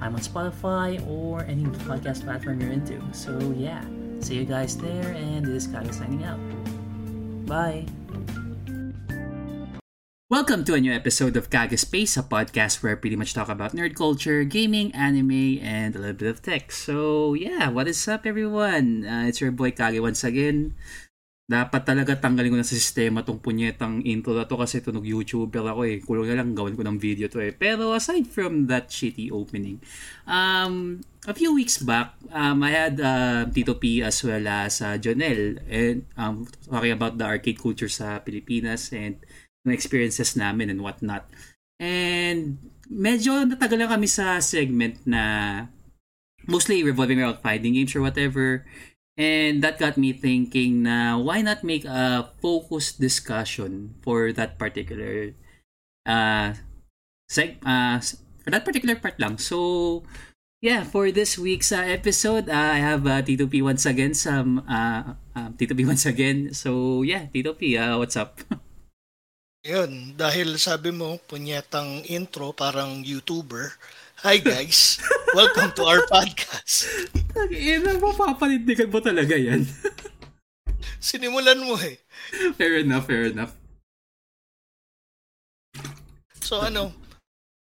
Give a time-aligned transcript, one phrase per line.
[0.00, 3.00] I'm on Spotify or any podcast platform you're into.
[3.12, 3.82] So yeah,
[4.20, 6.38] see you guys there, and this guy is signing out.
[7.46, 7.86] Bye.
[10.28, 13.48] Welcome to a new episode of Kage Space, a podcast where I pretty much talk
[13.48, 16.72] about nerd culture, gaming, anime, and a little bit of tech.
[16.72, 19.06] So yeah, what is up everyone?
[19.06, 20.74] Uh, it's your boy Kage once again.
[21.46, 25.62] Dapat talaga tanggalin ko na sa sistema tong punyetang intro na to kasi tunog YouTuber
[25.62, 26.02] ako eh.
[26.02, 27.54] Kulong na lang gawin ko ng video to eh.
[27.54, 29.78] Pero aside from that shitty opening,
[30.26, 34.98] um, a few weeks back, um, I had uh, Tito P as well as uh,
[34.98, 39.22] Jonel and um, talking about the arcade culture sa Pilipinas and
[39.62, 41.30] the experiences namin and whatnot.
[41.78, 42.58] And
[42.90, 45.22] medyo natagal lang kami sa segment na
[46.50, 48.66] mostly revolving around fighting games or whatever.
[49.16, 55.32] And that got me thinking na why not make a focused discussion for that particular
[56.04, 56.52] uh,
[57.24, 57.96] seg uh,
[58.44, 59.40] for that particular part lang.
[59.40, 60.04] So,
[60.60, 64.12] yeah, for this week's uh, episode, uh, I have uh, Tito P once again.
[64.14, 66.54] Some uh, uh, Tito P once again.
[66.54, 68.40] So, yeah, Tito P, uh, what's up?
[69.66, 73.74] Yun, dahil sabi mo, punyetang intro, parang YouTuber.
[74.26, 74.98] Hi guys,
[75.38, 76.90] welcome to our podcast.
[77.46, 79.62] Ina, mapapanindigan mo talaga yan.
[80.98, 82.02] Sinimulan mo eh.
[82.58, 83.54] Fair enough, fair enough.
[86.42, 86.90] So ano,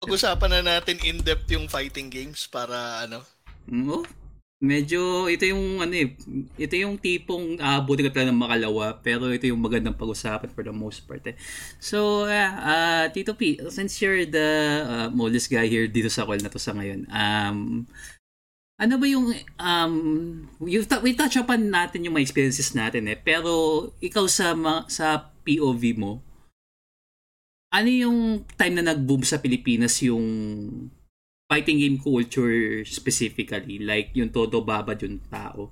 [0.00, 3.28] pag-usapan na natin in-depth yung fighting games para ano?
[3.68, 4.08] Oh,
[4.62, 6.14] medyo ito yung ano eh,
[6.56, 10.72] ito yung tipong uh, buti ka talaga makalawa pero ito yung magandang pag-usapan for the
[10.72, 11.36] most part eh.
[11.82, 14.48] So, uh, uh, Tito P, since you're the
[14.86, 17.84] uh, oldest guy here dito sa call na to sa ngayon, um,
[18.74, 19.30] ano ba yung
[19.62, 19.94] um
[20.66, 24.50] you we touch upon natin yung mga experiences natin eh pero ikaw sa
[24.90, 26.18] sa POV mo
[27.70, 28.18] ano yung
[28.58, 30.26] time na nag-boom sa Pilipinas yung
[31.54, 35.70] fighting game culture specifically like yung todo babad yung tao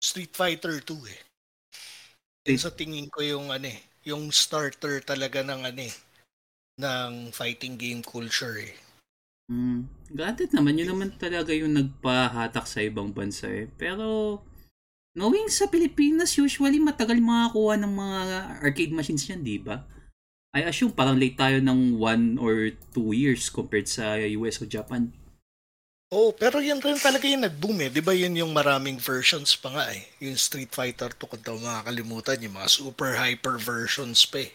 [0.00, 1.20] Street Fighter 2 eh
[2.48, 2.56] Street...
[2.56, 3.76] sa tingin ko yung ano eh
[4.08, 5.94] yung starter talaga ng ano eh
[6.80, 8.72] ng fighting game culture eh
[9.50, 13.66] Mm, granted naman, yun naman talaga yung nagpahatak sa ibang bansa eh.
[13.66, 14.38] Pero,
[15.18, 18.18] knowing sa Pilipinas, usually matagal makakuha ng mga
[18.62, 19.82] arcade machines yan, di ba?
[20.50, 25.14] I assume parang late tayo ng one or two years compared sa US o Japan.
[26.10, 27.90] Oh, pero yan rin talaga yung nag-boom eh.
[27.94, 30.10] Di ba yun yung maraming versions pa nga eh.
[30.18, 34.50] Yung Street Fighter 2, kung daw makakalimutan, yung mga super hyper versions pa eh.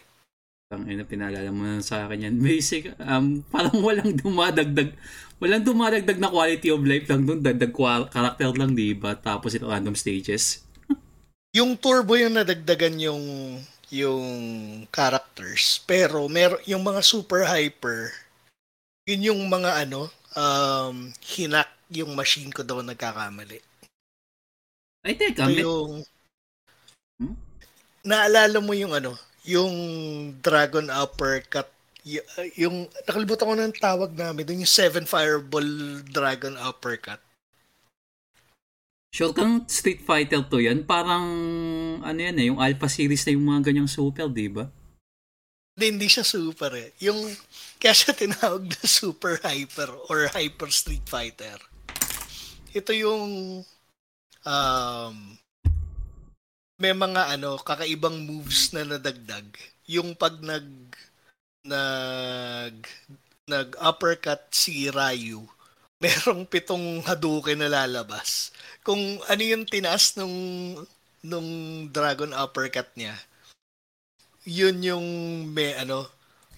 [0.68, 2.36] Ang ina pinalala mo na sa akin yan.
[2.44, 4.92] Basic, um, parang walang dumadagdag,
[5.40, 7.40] walang dumadagdag na quality of life lang doon.
[7.40, 7.72] Dagdag
[8.12, 9.16] character lang, di ba?
[9.16, 10.60] Tapos ito random stages.
[11.56, 13.24] yung turbo yung nadagdagan yung
[13.90, 14.26] yung
[14.90, 15.82] characters.
[15.86, 18.10] Pero mer yung mga super hyper,
[19.06, 23.62] yun yung mga ano, um, hinak yung machine ko daw nagkakamali.
[25.06, 25.46] Ay, teka.
[25.46, 25.90] Ito yung,
[27.22, 27.36] hmm?
[28.02, 29.14] naalala mo yung ano,
[29.46, 29.74] yung
[30.42, 31.70] Dragon Uppercut,
[32.02, 32.26] y-
[32.58, 37.22] yung, nakalimutan ko na ng tawag namin, yung Seven Fireball Dragon Uppercut.
[39.16, 40.84] Sure kang Street Fighter to yan?
[40.84, 41.24] Parang,
[42.04, 44.68] ano yan eh, yung Alpha series na yung mga ganyang super, di ba?
[45.72, 46.92] Hindi, hindi siya super eh.
[47.00, 47.32] Yung,
[47.80, 51.56] kaya siya tinawag na Super Hyper or Hyper Street Fighter.
[52.76, 53.64] Ito yung,
[54.44, 55.16] um,
[56.76, 59.48] may mga ano, kakaibang moves na nadagdag.
[59.88, 60.92] Yung pag nag
[61.64, 62.84] nag
[63.48, 65.48] nag uppercut si Ryu,
[65.96, 68.52] merong pitong Hadouken na lalabas.
[68.84, 70.36] Kung ano yung tinaas nung
[71.24, 71.48] nung
[71.90, 73.16] Dragon uppercut niya,
[74.46, 75.06] yun yung
[75.50, 76.06] may ano,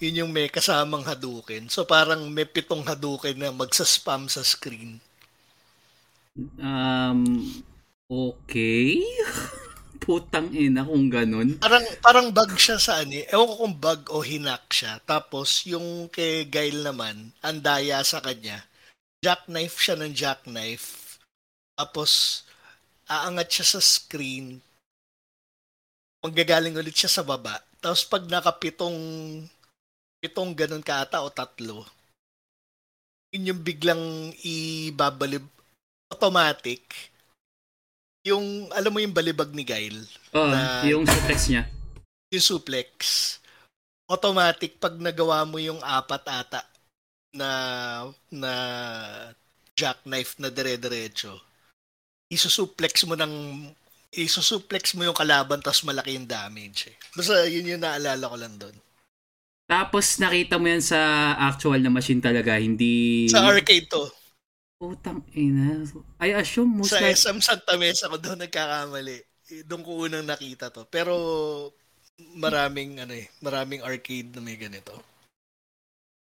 [0.02, 1.70] yun yung may kasamang Hadouken.
[1.70, 5.00] So parang may pitong Hadouken na magsa-spam sa screen.
[6.58, 7.42] Um,
[8.06, 9.02] okay.
[10.08, 11.58] Putang ina kung ganun.
[11.58, 13.26] Parang, parang bug siya sa ani.
[13.28, 15.02] Ewan ko kung bug o hinak siya.
[15.04, 18.67] Tapos, yung kay Gail naman, ang daya sa kanya.
[19.24, 21.18] Jackknife siya ng jackknife.
[21.74, 22.42] Tapos,
[23.10, 24.62] aangat siya sa screen.
[26.22, 27.58] Manggagaling ulit siya sa baba.
[27.78, 28.98] Tapos, pag nakapitong
[30.18, 31.86] pitong ganun ka ata o tatlo,
[33.32, 35.44] yun yung biglang ibabalib
[36.08, 37.12] automatic
[38.24, 40.00] yung alam mo yung balibag ni Gail
[40.32, 41.68] oh, na, yung suplex niya
[42.32, 42.90] yung suplex
[44.08, 46.60] automatic pag nagawa mo yung apat ata
[47.38, 47.50] na
[48.34, 48.52] na
[49.78, 51.38] jackknife na dire-diretso
[52.28, 53.64] isusuplex mo ng
[54.12, 56.96] isusuplex mo yung kalaban tapos malaki yung damage eh.
[57.12, 58.76] Basta yun yung naalala ko lang doon.
[59.68, 63.28] Tapos nakita mo yan sa actual na machine talaga, hindi...
[63.28, 64.08] Sa arcade to.
[64.80, 65.84] Putang ina.
[66.24, 67.20] I assume most Sa like...
[67.20, 69.20] SM Santa Mesa ko doon nagkakamali.
[69.68, 70.88] Doon ko unang nakita to.
[70.88, 71.12] Pero
[72.40, 74.96] maraming ano eh, maraming arcade na may ganito.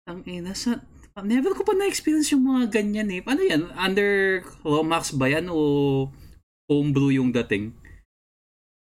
[0.06, 0.78] Ang ina sa
[1.20, 3.20] never ko pa na-experience yung mga ganyan eh.
[3.28, 3.68] Ano yan?
[3.76, 6.08] Under Romax ba yan o
[6.72, 7.76] homebrew yung dating?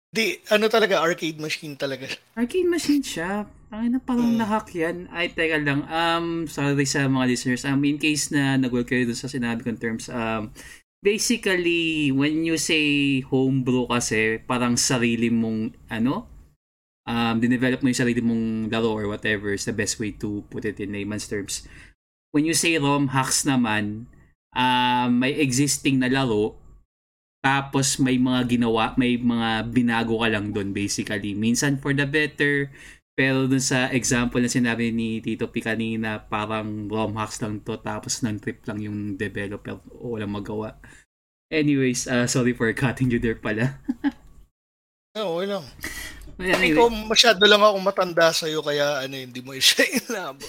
[0.08, 2.10] Di, ano talaga, arcade machine talaga.
[2.34, 3.46] Arcade machine siya.
[3.68, 4.40] Ang na parang hmm.
[4.40, 5.06] nahack yan.
[5.12, 5.84] Ay, teka lang.
[5.86, 7.62] Um, sorry sa mga listeners.
[7.68, 10.50] Um, in case na nag-work kayo dun sa sinabi kong terms, um,
[11.04, 16.24] basically, when you say homebrew kasi, parang sarili mong, ano,
[17.08, 20.64] um, dinevelop mo yung sarili mong laro or whatever is the best way to put
[20.64, 21.68] it in layman's terms.
[22.38, 24.06] When you say ROM hacks naman,
[24.54, 26.54] um, may existing na laro,
[27.42, 31.34] tapos may mga ginawa, may mga binago ka lang doon basically.
[31.34, 32.70] Minsan for the better,
[33.18, 37.74] pero dun sa example na sinabi ni Tito P kanina, parang ROM hacks lang to
[37.82, 40.78] tapos nang trip lang yung developer o walang magawa.
[41.50, 43.82] Anyways, uh, sorry for cutting you there pala.
[45.18, 45.66] Oo, okay lang.
[46.38, 46.70] Anyway.
[46.70, 50.46] Ikaw, masyado lang ako matanda sa'yo kaya ano, hindi mo siya inabot.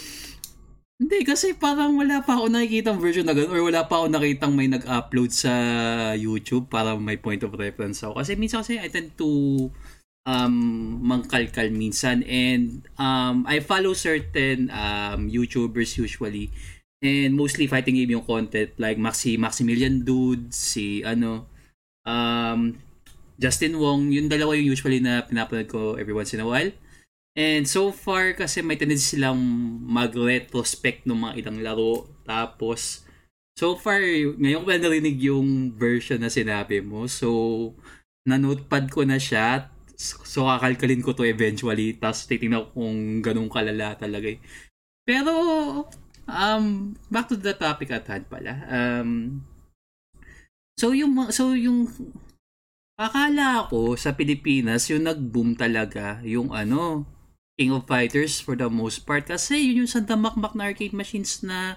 [1.00, 4.52] Hindi, kasi parang wala pa ako nakikita version na gano'n or wala pa ako nakitang
[4.52, 5.54] may nag-upload sa
[6.12, 8.20] YouTube para may point of reference ako.
[8.20, 9.72] Kasi minsan kasi I tend to
[10.28, 10.56] um,
[11.00, 16.52] mangkalkal minsan and um, I follow certain um, YouTubers usually
[17.00, 21.48] and mostly fighting game yung content like Maxi Maximilian Dude, si ano
[22.04, 22.76] um,
[23.40, 26.68] Justin Wong, yung dalawa yung usually na pinapanood ko every once in a while.
[27.38, 29.40] And so far kasi may tendency silang
[29.86, 32.10] mag-retrospect ng mga ilang laro.
[32.26, 33.06] Tapos,
[33.54, 37.06] so far, ngayon ko narinig yung version na sinabi mo.
[37.06, 37.74] So,
[38.26, 39.70] na-notepad ko na siya.
[40.00, 41.96] So, kakalkalin ko to eventually.
[41.96, 44.40] Tapos, titingnan ko kung ganun kalala talaga eh.
[45.06, 45.34] Pero,
[46.28, 48.68] um, back to the topic at hand pala.
[48.68, 49.42] Um,
[50.76, 51.88] so, yung, so, yung
[53.00, 57.08] Akala ko sa Pilipinas yung nag-boom talaga yung ano,
[57.60, 61.44] King of Fighters for the most part kasi yun yung Santa Makmak na arcade machines
[61.44, 61.76] na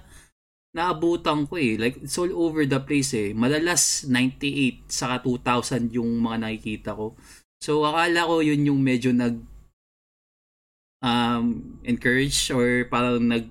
[0.70, 1.74] naabutan ko eh.
[1.74, 3.34] Like, it's all over the place eh.
[3.34, 7.18] Madalas 98 saka 2000 yung mga nakikita ko.
[7.58, 9.42] So, akala ko yun yung medyo nag
[11.02, 13.50] um, encourage or parang nag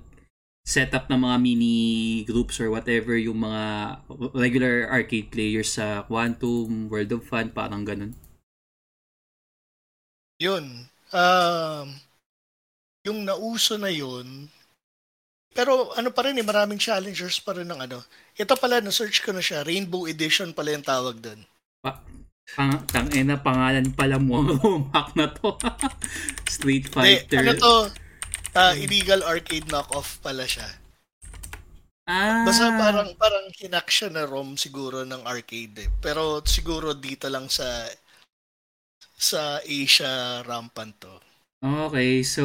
[0.62, 1.78] setup ng mga mini
[2.22, 3.98] groups or whatever yung mga
[4.32, 8.14] regular arcade players sa Quantum, World of Fun, parang ganun.
[10.38, 10.86] Yun.
[11.12, 11.98] Um,
[13.02, 14.46] yung nauso na yun,
[15.52, 18.00] pero ano pa rin eh, maraming challengers pa rin ng ano.
[18.32, 21.44] Ito pala, na-search ko na siya, Rainbow Edition pala yung tawag doon.
[21.84, 22.00] Pa-
[22.56, 25.60] pang, tang ena, pangalan pala mo rumak na to.
[26.48, 27.28] Street Fighter.
[27.28, 27.74] De, ano to,
[28.56, 30.68] uh, illegal arcade knockoff pala siya.
[32.02, 32.42] Ah.
[32.42, 35.88] Basta parang parang hinak siya na ROM siguro ng arcade eh.
[36.02, 37.86] Pero siguro dito lang sa
[39.14, 41.14] sa Asia rampant to.
[41.62, 42.42] Okay, so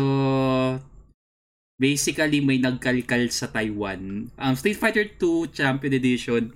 [1.81, 4.29] basically may nagkalkal sa Taiwan.
[4.37, 6.53] Um, Street Fighter 2 Champion Edition.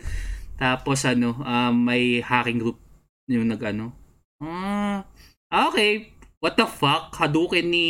[0.61, 2.77] Tapos ano, um, may hacking group
[3.25, 3.97] yung nag-ano.
[4.41, 5.01] Ah,
[5.49, 6.13] okay.
[6.37, 7.13] What the fuck?
[7.17, 7.87] Hadouken ni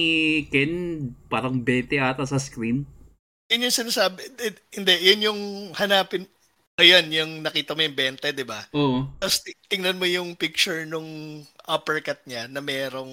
[0.48, 2.88] Ken parang 20 ata sa screen.
[3.51, 4.24] Yun yung sinasabi.
[4.72, 5.42] Hindi, yun yung
[5.75, 6.28] hanapin.
[6.80, 8.63] Ayan, yung nakita mo yung 20, di ba?
[8.72, 9.08] Oo.
[9.20, 13.12] Tapos tingnan mo yung picture nung uppercut niya na merong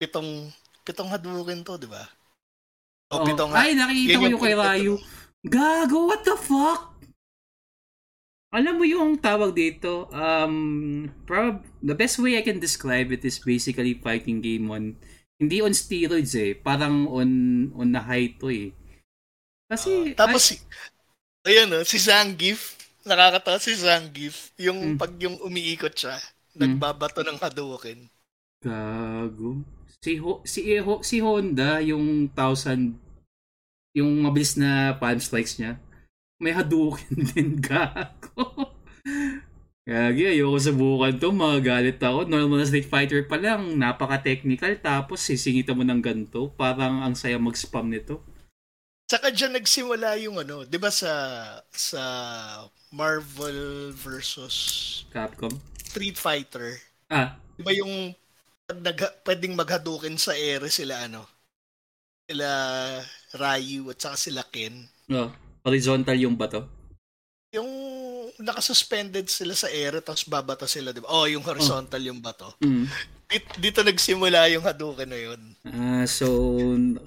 [0.00, 0.48] pitong
[0.80, 2.08] pitong Hadouken to, di ba?
[3.12, 4.94] O pitong Ay, nakikita ko yung, yung kay Ryu.
[5.44, 6.96] Gago, what the fuck?
[8.50, 13.38] Alam mo yung tawag dito, um, prob the best way I can describe it is
[13.38, 14.98] basically fighting game on,
[15.38, 17.30] hindi on steroids eh, parang on,
[17.78, 18.74] on the high to eh.
[19.70, 20.58] Kasi, uh, tapos,
[21.46, 22.74] I, ayun oh, si Zangief,
[23.06, 24.98] nakakatawa si Zangief, yung mm.
[24.98, 26.58] pag yung umiikot siya, mm.
[26.58, 28.10] nagbabato ng Hadouken.
[28.66, 29.62] Gago.
[30.00, 32.96] Si, Ho, si, Ho, si Honda, yung 1000,
[33.92, 35.76] yung mabilis na palm strikes niya,
[36.40, 38.72] may Hadouken din gago.
[39.90, 41.34] Gagi, ayoko subukan to.
[41.34, 42.28] Magagalit ako.
[42.30, 43.74] Normal na Street Fighter pa lang.
[43.74, 44.78] Napaka-technical.
[44.78, 46.52] Tapos sisingita mo ng ganito.
[46.54, 48.22] Parang ang saya mag-spam nito.
[49.10, 51.10] Saka dyan nagsimula yung ano, 'di ba sa
[51.74, 52.02] sa
[52.94, 54.54] Marvel versus
[55.10, 55.50] Capcom.
[55.82, 56.78] Street Fighter.
[57.10, 58.14] Ah, 'Di ba yung
[58.74, 61.26] nag, pwedeng maghadukin sa ere sila ano?
[62.30, 62.48] Sila
[63.34, 64.86] Ryu at saka sila Ken.
[65.10, 65.30] oh,
[65.66, 66.66] horizontal yung bato.
[67.50, 67.66] Yung
[68.40, 71.10] nakasuspended sila sa ere tapos babata sila, 'di ba?
[71.10, 72.54] Oh, yung horizontal yung bato.
[72.62, 72.86] Mm.
[73.30, 75.40] Dito, dito nagsimula yung Hadouken na yun.
[75.62, 76.26] Ah, so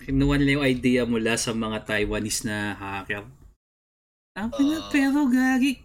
[0.03, 3.23] kinuha nila yung idea mula sa mga Taiwanese na hacker.
[4.33, 4.89] Na, Oo.
[4.89, 5.83] pero gagi.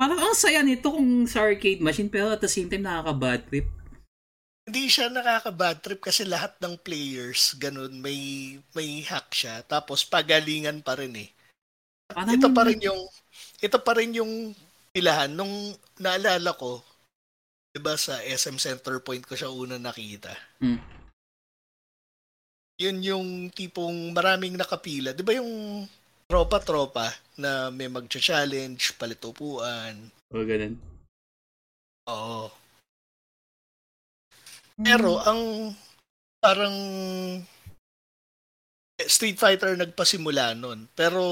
[0.00, 3.68] Parang ang saya nito kung sa arcade machine pero at the same time nakaka-bad trip.
[4.72, 10.80] Hindi siya nakaka-bad trip kasi lahat ng players ganun may may hack siya tapos pagalingan
[10.80, 11.28] pa rin eh.
[12.08, 13.04] Parang, ito pa rin yung
[13.60, 14.56] ito pa rin yung
[14.96, 16.80] pilahan nung naalala ko
[17.68, 20.32] 'di ba sa SM Center Point ko siya una nakita.
[20.64, 20.80] Mm.
[22.80, 25.12] Yun yung tipong maraming nakapila.
[25.12, 25.84] 'Di ba yung
[26.24, 30.08] tropa-tropa na may magcha-challenge, palitupuan.
[30.32, 30.80] O, ganun.
[32.08, 32.61] Oo.
[34.78, 35.72] Pero ang
[36.42, 36.74] parang
[39.02, 40.88] Street Fighter nagpasimula nun.
[40.94, 41.22] Pero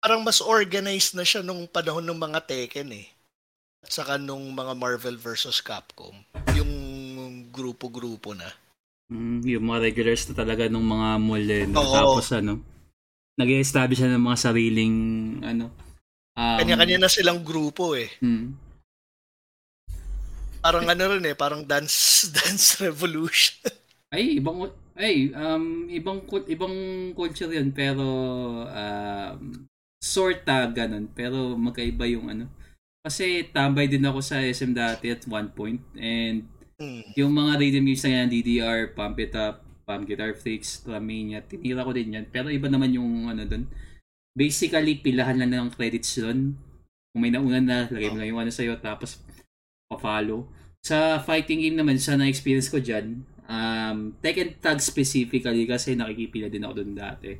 [0.00, 3.06] parang mas organized na siya nung panahon ng mga Tekken eh.
[3.80, 6.12] At saka nung mga Marvel versus Capcom.
[6.56, 6.72] Yung
[7.48, 8.48] grupo-grupo na.
[9.10, 11.82] Mm, yung mga regulars na talaga nung mga mall eh, no?
[11.82, 11.94] Oo.
[11.94, 12.62] Tapos ano,
[13.40, 14.96] nag-establish na ng mga sariling
[15.42, 15.72] ano,
[16.38, 18.12] um, Kanya-kanya na silang grupo eh.
[18.22, 18.69] mm,
[20.60, 21.96] Parang ano rin eh, parang dance
[22.36, 23.56] dance revolution.
[24.10, 24.66] ay ibang
[24.98, 26.18] ay um ibang
[26.50, 26.74] ibang
[27.14, 28.02] culture 'yun pero
[28.66, 29.38] um
[30.02, 32.50] sorta ganun pero magkaiba yung ano
[33.06, 36.44] kasi tambay din ako sa SM dati at one point and
[36.80, 37.04] Hmm.
[37.12, 41.84] yung mga rhythm games na yan DDR, Pump It Up, Pump Guitar Flakes, Tramania, tinira
[41.84, 43.68] ko din yan pero iba naman yung ano doon
[44.32, 46.56] basically pilahan lang ng credits doon
[47.12, 49.20] kung may nauna na lagay mo lang yung ano sa'yo tapos
[49.90, 50.46] pa-follow
[50.80, 56.62] sa fighting game naman sa na-experience ko dyan um, Tekken Tag specifically kasi nakikipila din
[56.62, 57.34] ako doon dati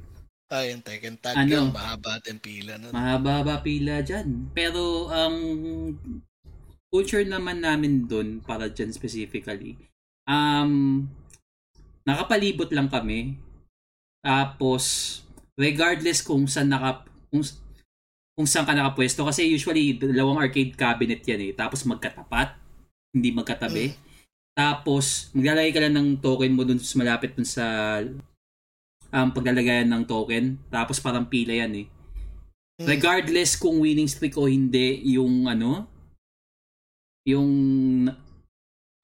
[0.50, 1.46] Ay, yung Tekken Tag Ano?
[1.46, 2.90] yun, mahaba din pila nun.
[2.90, 5.34] mahaba pila dyan pero ang
[6.90, 9.78] culture naman namin doon para dyan specifically
[10.26, 11.06] um,
[12.02, 13.38] nakapalibot lang kami
[14.26, 15.22] tapos
[15.54, 17.46] regardless kung saan naka kung,
[18.40, 19.20] kung saan ka nakapwesto.
[19.28, 21.52] Kasi usually dalawang arcade cabinet yan eh.
[21.52, 22.56] Tapos magkatapat.
[23.12, 23.92] Hindi magkatabi.
[24.56, 28.00] Tapos maglalagay ka lang ng token mo dun sa malapit dun sa
[29.12, 30.56] um, paglalagayan ng token.
[30.72, 31.86] Tapos parang pila yan eh.
[32.80, 32.88] Hmm.
[32.88, 35.84] regardless kung winning streak o hindi yung ano
[37.28, 37.52] yung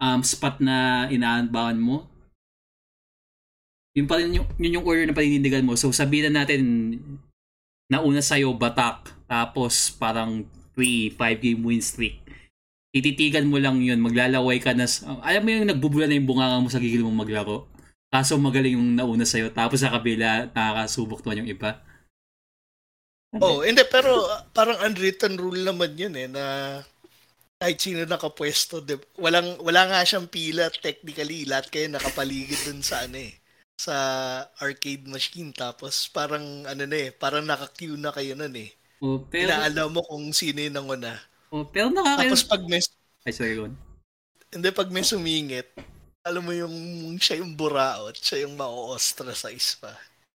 [0.00, 2.08] um, spot na inaanbahan mo
[3.92, 5.72] yun pa rin yung, yun yung order na paninindigan mo.
[5.72, 6.60] So sabihin na natin
[7.92, 12.22] nauna sa'yo batak tapos parang 3 5 game win streak.
[12.94, 14.00] Tititigan mo lang yun.
[14.00, 17.20] Maglalaway ka na sa- alam mo yung nagbubula na yung bunganga mo sa gigil mong
[17.26, 17.68] maglaro?
[18.08, 21.70] Kaso magaling yung nauna sa'yo tapos sa kabila nakakasubok naman yung iba.
[23.36, 26.44] Oh, hindi pero uh, parang unwritten rule naman 'yun eh na
[27.60, 33.04] kahit sino nakapwesto, di, walang wala nga siyang pila technically, lahat kayo nakapaligid dun sa
[33.04, 33.32] ano eh
[33.76, 33.96] sa
[34.60, 35.52] arcade machine.
[35.52, 38.72] Tapos parang ano na eh, parang naka-queue na kayo nun eh.
[39.02, 41.16] Oh, pero, Inaalam mo kung sino yung nanguna.
[41.52, 42.80] oh, pero nakaka Tapos pag may
[43.26, 43.74] ay sorry go on.
[44.54, 45.74] hindi pag may sumingit,
[46.22, 46.74] alam mo yung
[47.18, 49.92] siya yung buraot, siya yung ma-ostracize pa.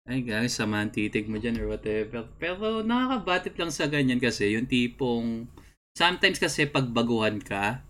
[0.06, 2.22] Ay guys, sama ang titig mo dyan or whatever.
[2.38, 5.50] Pero nakakabatip lang sa ganyan kasi yung tipong
[5.98, 7.82] sometimes kasi pag baguhan ka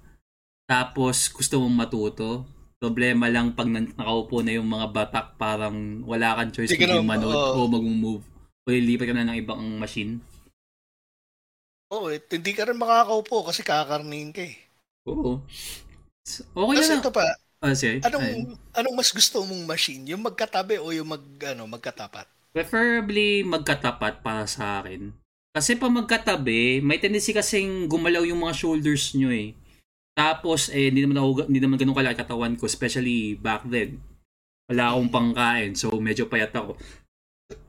[0.66, 2.46] tapos gusto mong matuto
[2.76, 7.64] problema lang pag nakaupo na yung mga batak parang wala kang choice na- manood oo.
[7.64, 8.24] o mag-move
[8.62, 10.18] o lilipat ka na ng ibang machine.
[11.92, 14.58] Oo, eh, hindi ka rin makakaupo kasi kakarnin ka eh.
[15.06, 15.38] Oo.
[16.26, 17.02] Okay Tapos na lang.
[17.02, 17.24] ito pa,
[17.56, 18.02] Ah, sige.
[18.02, 18.04] Ayun.
[18.04, 18.26] anong
[18.76, 20.04] anong mas gusto mong machine?
[20.12, 22.26] Yung magkatabi o yung mag ano, magkatapat?
[22.52, 25.14] Preferably magkatapat para sa akin.
[25.56, 29.56] Kasi pag magkatabi, may tendency kasing gumalaw yung mga shoulders nyo eh.
[30.12, 34.00] Tapos, eh, hindi naman, ako, hindi naman ganun kalaki katawan ko, especially back then.
[34.68, 36.76] Wala akong pangkain, so medyo payat ako.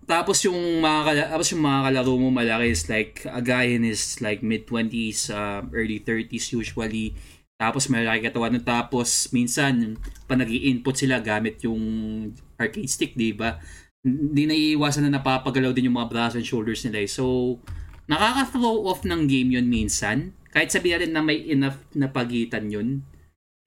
[0.08, 4.24] Tapos yung mga, tapos yung mga kalaro mo malaki is like, a guy in his
[4.24, 7.12] like mid-20s, uh, early 30s usually.
[7.60, 8.64] Tapos malaki katawan nun.
[8.64, 11.84] Tapos minsan, pa nag input sila gamit yung
[12.56, 13.60] arcade stick, di ba?
[14.08, 17.04] hindi naiiwasan na napapagalaw din yung mga braso and shoulders nila.
[17.04, 17.10] eh.
[17.12, 17.58] So,
[18.08, 20.32] nakaka-throw off ng game yun minsan.
[20.54, 23.04] Kahit sabihin natin na may enough na pagitan yun.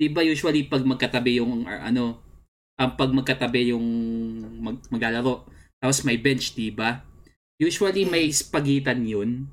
[0.01, 2.25] Di ba usually pag magkatabi yung, ano,
[2.81, 3.87] ang pag magkatabi yung
[4.65, 5.45] mag, maglalaro,
[5.81, 7.03] tapos may bench, diba?
[7.57, 9.49] Usually may pagitan yun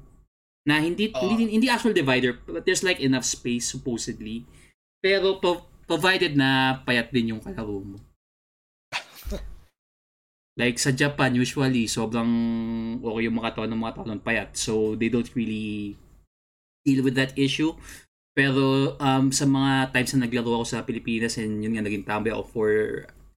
[0.68, 1.24] na hindi Oo.
[1.32, 4.44] hindi hindi actual divider but there's like enough space supposedly.
[5.00, 7.98] Pero pro- provided na payat din yung kalaro mo.
[10.60, 12.28] Like sa Japan, usually, sobrang
[12.98, 14.58] okay yung mga tao ng mga tao ng payat.
[14.58, 15.94] So, they don't really
[16.82, 17.78] deal with that issue.
[18.34, 22.34] Pero um, sa mga times na naglaro ako sa Pilipinas and yun nga, naging tambay
[22.34, 22.70] ako for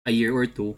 [0.06, 0.78] a year or two.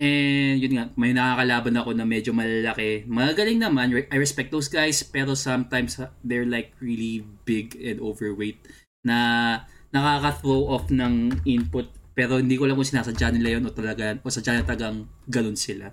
[0.00, 3.04] And yun nga, may nakakalaban ako na medyo malalaki.
[3.04, 8.64] Magaling naman, I respect those guys, pero sometimes they're like really big and overweight
[9.04, 9.60] na
[9.92, 14.28] nakaka-throw off ng input pero hindi ko lang kung sinasadya nila yun o talaga o
[14.28, 15.88] sadya na talagang ganun sila.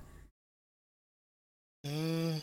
[1.87, 2.41] Hmm.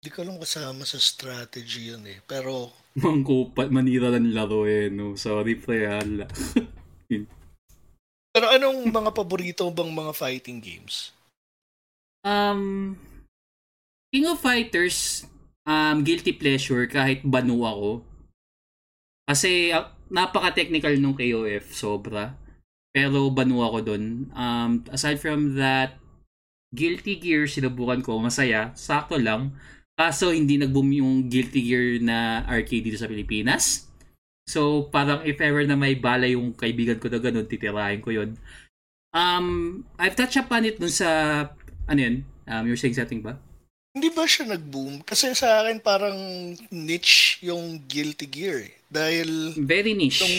[0.00, 2.24] Hindi ko alam kasama sa strategy yun eh.
[2.24, 5.20] Pero, Mangkupat, manira ng laro eh, no?
[5.20, 6.24] Sorry, pre, hala.
[8.38, 11.10] pero anong mga paborito bang mga fighting games?
[12.22, 12.94] Um,
[14.14, 15.26] King of Fighters,
[15.66, 18.06] um, guilty pleasure kahit banu ako.
[19.26, 22.38] Kasi uh, napaka-technical nung KOF, sobra.
[22.94, 24.30] Pero banu ako dun.
[24.30, 25.98] Um, aside from that,
[26.70, 28.70] Guilty Gear, sinubukan ko, masaya.
[28.78, 29.58] Sakto lang.
[29.98, 33.87] Kaso hindi nag-boom yung Guilty Gear na arcade dito sa Pilipinas.
[34.48, 38.40] So, parang if ever na may bala yung kaibigan ko na ganun, titirahin ko yun.
[39.12, 41.08] Um, I've touched upon it dun sa,
[41.84, 42.24] ano yun?
[42.48, 43.36] Um, you're saying something ba?
[43.92, 45.04] Hindi ba siya nag-boom?
[45.04, 46.16] Kasi sa akin parang
[46.72, 48.74] niche yung Guilty Gear eh.
[48.88, 50.24] Dahil Very niche.
[50.24, 50.38] nung,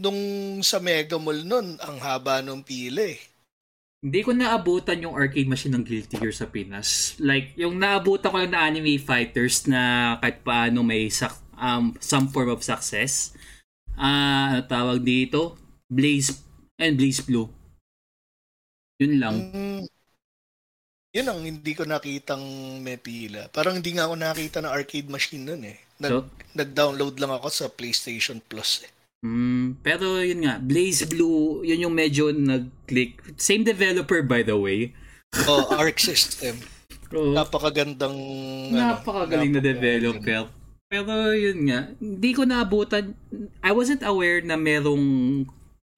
[0.00, 0.20] nung
[0.64, 3.20] sa Mega Mall nun, ang haba ng pila eh.
[4.04, 7.16] Hindi ko naabutan yung arcade machine ng Guilty Gear sa Pinas.
[7.20, 12.28] Like, yung naabutan ko lang na anime fighters na kahit paano may sak- um, some
[12.28, 13.32] form of success.
[13.96, 15.56] Ah, ano tawag dito?
[15.88, 16.44] Blaze
[16.76, 17.48] and Blaze Blue.
[19.00, 19.36] Yun lang.
[19.50, 19.82] Mm,
[21.14, 22.42] yun ang hindi ko nakitang
[22.84, 23.48] may pila.
[23.48, 25.78] Parang hindi nga ako nakita ng arcade machine nun eh.
[26.02, 28.90] Nag, So- Nag-download lang ako sa PlayStation Plus eh.
[29.24, 33.18] Mm, pero yun nga, Blaze Blue, yun yung medyo nag-click.
[33.40, 34.92] Same developer by the way.
[35.48, 36.60] Oh, Arc System.
[37.10, 38.14] Pero, Napakagandang...
[38.70, 40.46] ano, Napakagaling na developer.
[40.94, 43.18] Pero yun nga, hindi ko naabutan.
[43.66, 45.02] I wasn't aware na merong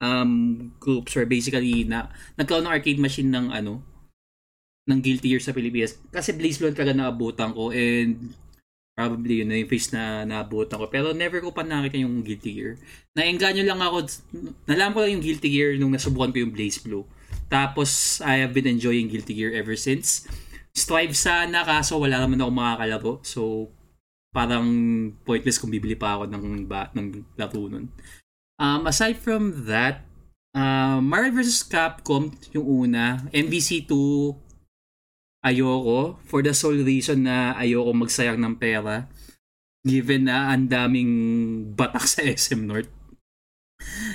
[0.01, 0.33] um,
[0.81, 2.09] groups or basically na
[2.41, 3.85] nagkaroon ng arcade machine ng ano
[4.89, 6.01] ng Guilty Gear sa Pilipinas.
[6.09, 8.33] Kasi Blaze Blue talaga naabutan ko and
[8.97, 10.89] probably yun na yung face na naabutan ko.
[10.89, 12.81] Pero never ko pa nakita yung Guilty Gear.
[13.13, 14.09] Naengganyo lang ako,
[14.65, 17.05] nalaman ko lang yung Guilty Gear nung nasubukan ko yung Blaze Blue.
[17.53, 20.25] Tapos, I have been enjoying Guilty Gear ever since.
[20.73, 23.13] Strive sana, kaso wala naman ako makakalaro.
[23.21, 23.69] So,
[24.37, 24.69] parang
[25.25, 27.89] pointless kung bibili pa ako ng, ba, ng laro nun.
[28.61, 30.05] Um, aside from that,
[30.53, 31.65] uh, Marvel vs.
[31.65, 33.93] Capcom, yung una, MVC2,
[35.41, 36.21] ayoko.
[36.29, 39.09] For the sole reason na ayoko magsayang ng pera.
[39.81, 41.13] Given na ang daming
[41.73, 42.93] batak sa SM North.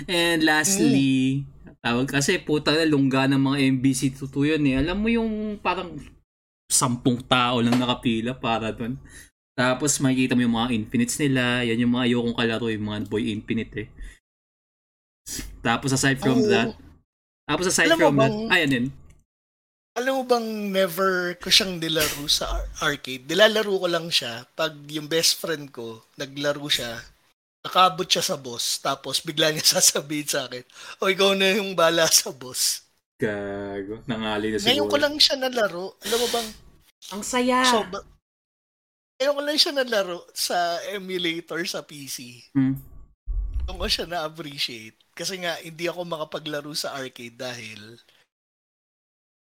[0.06, 1.46] And lastly,
[1.82, 4.78] tawag kasi puta na lungga ng mga MBC tuto yun eh.
[4.86, 5.98] Alam mo yung parang
[6.70, 9.02] sampung tao lang nakapila para doon.
[9.52, 11.62] Tapos makikita mo yung mga infinites nila.
[11.68, 13.88] Yan yung mga ayokong kalaro, yung mga boy infinite eh.
[15.62, 16.50] Tapos aside from Oo.
[16.50, 16.74] that,
[17.46, 18.86] tapos aside from that, bang- ayan din.
[19.92, 23.28] Alam mo bang never ko siyang nilaro sa ar- arcade?
[23.28, 26.96] Nilalaro ko lang siya pag yung best friend ko, naglaro siya,
[27.62, 30.64] nakabot siya sa boss, tapos bigla niya sasabihin sa akin,
[31.04, 32.88] o ikaw na yung bala sa boss.
[33.20, 34.02] Gago.
[34.10, 34.68] Nangali na siguro.
[34.72, 35.86] Ngayon ko lang siya nalaro.
[36.02, 36.48] Alam mo bang,
[37.12, 37.60] Ang saya.
[37.68, 37.84] so,
[39.22, 42.42] ngayon ko lang siya nalaro sa emulator sa PC.
[42.58, 42.74] Hmm.
[43.70, 44.98] Doon ko siya na-appreciate.
[45.14, 48.02] Kasi nga, hindi ako makapaglaro sa arcade dahil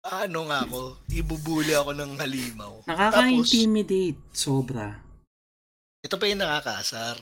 [0.06, 2.86] ano nga ako, ibubuli ako ng halimaw.
[2.86, 4.22] Nakaka-intimidate.
[4.30, 4.94] Sobra.
[6.06, 7.18] Ito pa yung nakakasar.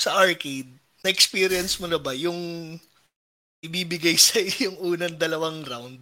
[0.00, 0.72] Sa arcade,
[1.04, 2.80] na-experience mo na ba yung
[3.60, 6.00] ibibigay sa yung unang dalawang round?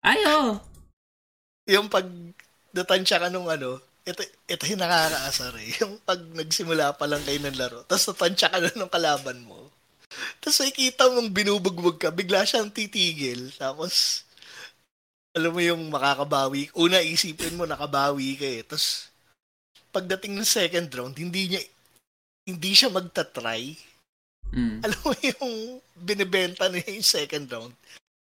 [0.00, 0.56] Ay, oh.
[1.68, 2.08] Yung pag
[2.72, 5.70] natansya ka nung ano, ito, ito yung nakakaasar eh.
[5.80, 9.70] Yung pag nagsimula pa lang kayo ng laro, tapos natansya ka na nung kalaban mo.
[10.42, 13.54] Tapos nakikita mong binubugbog ka, bigla siyang titigil.
[13.54, 14.26] Tapos,
[15.30, 16.74] alam mo yung makakabawi.
[16.74, 18.62] Una, isipin mo, nakabawi ka eh.
[18.66, 19.06] Tapos,
[19.94, 21.62] pagdating ng second round, hindi niya,
[22.50, 23.78] hindi siya magta-try.
[24.50, 24.78] Mm.
[24.86, 25.52] Alam mo yung
[25.94, 27.72] binibenta niya yung second round.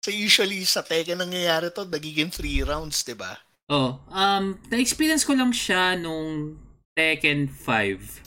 [0.03, 3.35] So, usually, sa Tekken nangyayari to, nagiging three rounds, di ba?
[3.73, 6.61] Oh, um, na-experience ko lang siya nung
[6.93, 8.21] Tekken 5.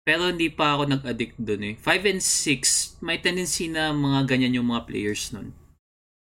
[0.00, 1.74] Pero hindi pa ako nag-addict dun eh.
[1.76, 5.52] 5 and 6, may tendency na mga ganyan yung mga players nun.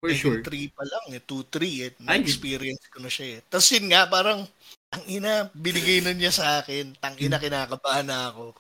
[0.02, 0.42] For sure.
[0.42, 1.92] 3 pa lang eh, 2-3 eh.
[2.02, 3.40] Na-experience ko na siya eh.
[3.46, 4.42] Tapos yun nga, parang,
[4.90, 6.98] ang ina, binigay nun niya sa akin.
[6.98, 7.46] Tang ina, hmm.
[7.46, 8.58] kinakabahan na ako.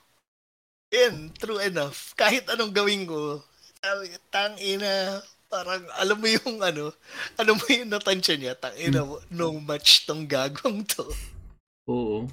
[0.93, 2.13] Yan, true enough.
[2.13, 3.41] Kahit anong gawin ko,
[4.29, 6.93] tang ina, parang, alam mo yung ano,
[7.35, 9.33] alam mo yung natansya niya, tang ina, hmm.
[9.33, 11.03] no match tong gagong to.
[11.89, 12.29] Oo.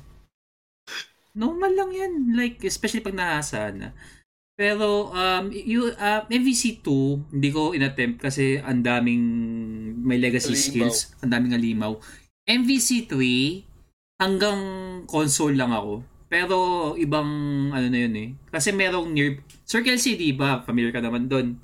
[1.37, 2.13] Normal lang yan.
[2.37, 3.93] Like, especially pag nahasa na.
[4.57, 6.89] Pero um you uh, MVC2
[7.29, 9.21] hindi ko inattempt kasi ang daming
[10.01, 10.65] may legacy alimaw.
[10.65, 11.93] skills, ang daming alimaw.
[12.49, 13.13] MVC3
[14.17, 14.61] hanggang
[15.05, 16.01] console lang ako.
[16.33, 16.57] Pero
[16.97, 17.29] ibang
[17.69, 18.29] ano na yun eh.
[18.49, 20.65] Kasi merong near Circle C, di ba?
[20.65, 21.59] Familiar ka naman doon.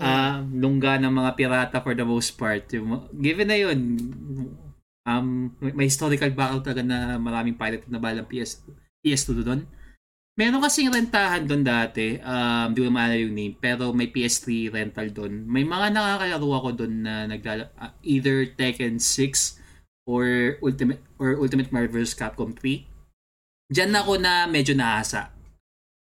[0.00, 2.64] Ah, uh, lungga ng mga pirata for the most part.
[3.20, 4.00] Given na yun,
[5.04, 8.64] um, may historical background talaga na maraming pirate na balang PS,
[9.04, 9.62] PS2 doon.
[10.40, 12.16] Meron kasing rentahan doon dati.
[12.16, 13.54] Um, di ko maalala yung name.
[13.60, 15.44] Pero may PS3 rental doon.
[15.44, 19.60] May mga nakakalaro ako doon na naglala, uh, either Tekken 6
[20.08, 22.16] or Ultimate or Ultimate Marvel vs.
[22.16, 22.88] Capcom 3.
[23.68, 25.28] Diyan ako na medyo naasa.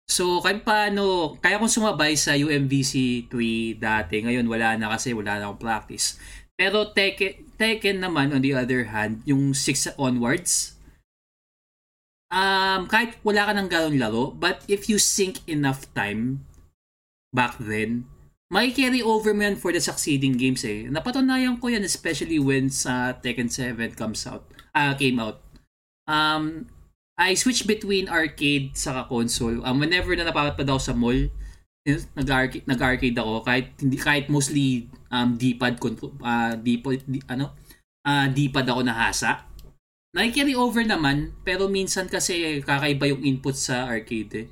[0.03, 4.19] So, kahit paano, kaya kong sumabay sa UMVC 3 dati.
[4.21, 6.19] Ngayon, wala na kasi wala na akong practice.
[6.53, 10.77] Pero Tekken, Tekken naman, on the other hand, yung 6 onwards,
[12.29, 16.45] um, kahit wala ka ng galong laro, but if you sink enough time
[17.33, 18.05] back then,
[18.53, 20.85] may carry over mo yan for the succeeding games eh.
[20.85, 24.45] Napatunayan ko yan especially when sa Tekken 7 comes out,
[24.77, 25.41] uh, came out.
[26.05, 26.69] Um,
[27.17, 29.61] I switch between arcade sa console.
[29.61, 31.29] Um, whenever na napapad ako sa mall,
[32.17, 37.51] nag-arcade, nag-arcade ako kahit hindi kahit mostly um D-pad control uh, D-pad D, ano
[38.07, 39.51] uh, D-pad ako nahasa
[40.13, 44.47] Nai-carry over naman, pero minsan kasi kakaiba yung input sa arcade eh.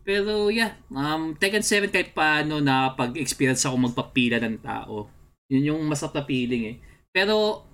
[0.00, 5.12] Pero yeah, um, Tekken 7 kahit paano nakapag-experience ako magpapila ng tao.
[5.52, 6.76] Yun yung masarap na feeling eh.
[7.12, 7.68] Pero,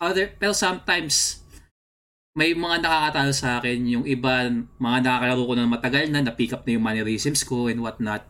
[0.00, 1.44] other, pero sometimes,
[2.38, 4.46] may mga nakakatalo sa akin, yung iba,
[4.78, 8.22] mga nakakalaro ko na matagal na, na-pick up na yung mannerisms ko and whatnot.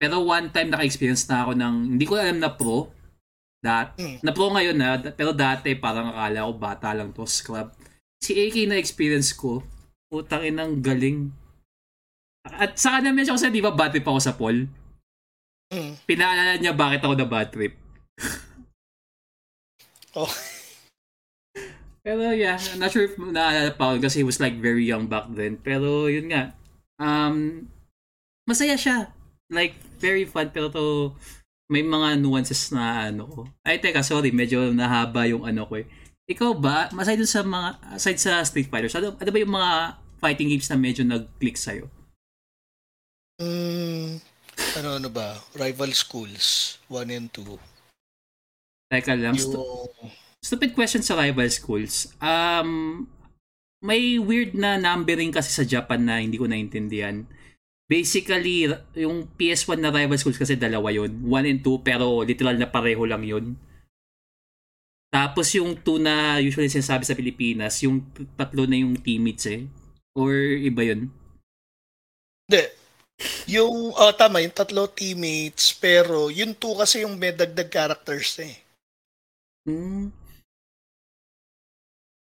[0.00, 2.88] Pero one time naka-experience na ako ng, hindi ko alam na pro,
[3.60, 4.24] that, mm.
[4.24, 7.72] na pro ngayon na, pero dati parang akala ko bata lang to, scrub
[8.24, 9.60] si AK na experience ko,
[10.08, 11.28] utang inang galing.
[12.48, 14.64] At sa kanya mention ko sa, di ba, bad trip ako sa Paul?
[15.68, 15.92] Mm.
[16.08, 17.76] Pinaalala niya bakit ako na bad trip.
[20.16, 20.32] oh.
[22.04, 25.24] Pero yeah, not sure if naalala pa ako kasi he was like very young back
[25.32, 25.56] then.
[25.56, 26.52] Pero yun nga,
[27.00, 27.64] um,
[28.44, 29.10] masaya siya.
[29.48, 30.52] Like, very fun.
[30.52, 31.16] Pero to,
[31.72, 33.40] may mga nuances na ano ko.
[33.64, 35.88] Ay, teka, sorry, medyo nahaba yung ano ko eh
[36.24, 39.72] ikaw ba, aside sa mga, aside sa Street Fighter, ano, ano ba yung mga
[40.24, 41.84] fighting games na medyo nag-click sa'yo?
[43.36, 44.24] Mm,
[44.80, 45.36] ano, ano ba?
[45.52, 47.60] Rival Schools, 1 and 2.
[48.88, 49.36] Teka lang.
[49.36, 49.52] Yung...
[50.44, 52.12] stupid question sa Rival Schools.
[52.20, 53.08] Um,
[53.80, 57.24] may weird na numbering kasi sa Japan na hindi ko naintindihan.
[57.88, 61.24] Basically, yung PS1 na Rival Schools kasi dalawa yun.
[61.24, 63.56] 1 and 2 pero literal na pareho lang yun.
[65.08, 68.02] Tapos yung two na usually sinasabi sa Pilipinas, yung
[68.34, 69.62] tatlo na yung teammates eh.
[70.10, 71.06] Or iba yun?
[72.50, 72.62] Hindi.
[73.54, 78.58] Yung, oh, tama, yung tatlo teammates, pero yung two kasi yung may dagdag characters eh.
[79.70, 80.10] Hmm.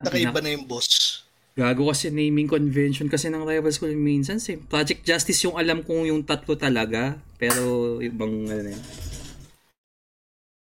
[0.00, 1.22] Nakaiba na yung boss.
[1.52, 4.40] Gago kasi naming convention kasi ng rivals ko minsan.
[4.40, 4.56] Eh.
[4.56, 7.20] Project Justice yung alam kong yung tatlo talaga.
[7.36, 8.84] Pero ibang ano na yun.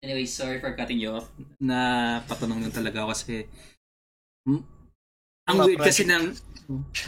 [0.04, 1.32] Anyway, sorry for cutting you off.
[1.58, 3.48] Na patanong lang talaga ako kasi
[4.46, 4.62] hmm,
[5.50, 6.36] ang weird kasi ng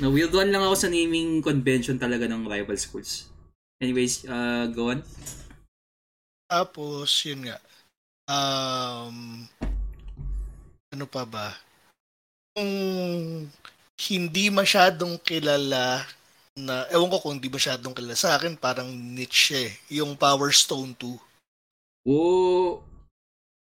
[0.03, 3.29] na weird one lang ako sa naming convention talaga ng rival schools.
[3.79, 5.03] Anyways, uh, go on.
[6.47, 7.57] Tapos, yun nga.
[8.27, 9.47] Um,
[10.95, 11.55] ano pa ba?
[12.55, 16.07] Hindi masyadong kilala
[16.55, 19.71] na, ewan ko kung hindi masyadong kilala sa akin, parang niche eh.
[19.99, 21.19] Yung Power Stone 2.
[22.07, 22.79] Oh,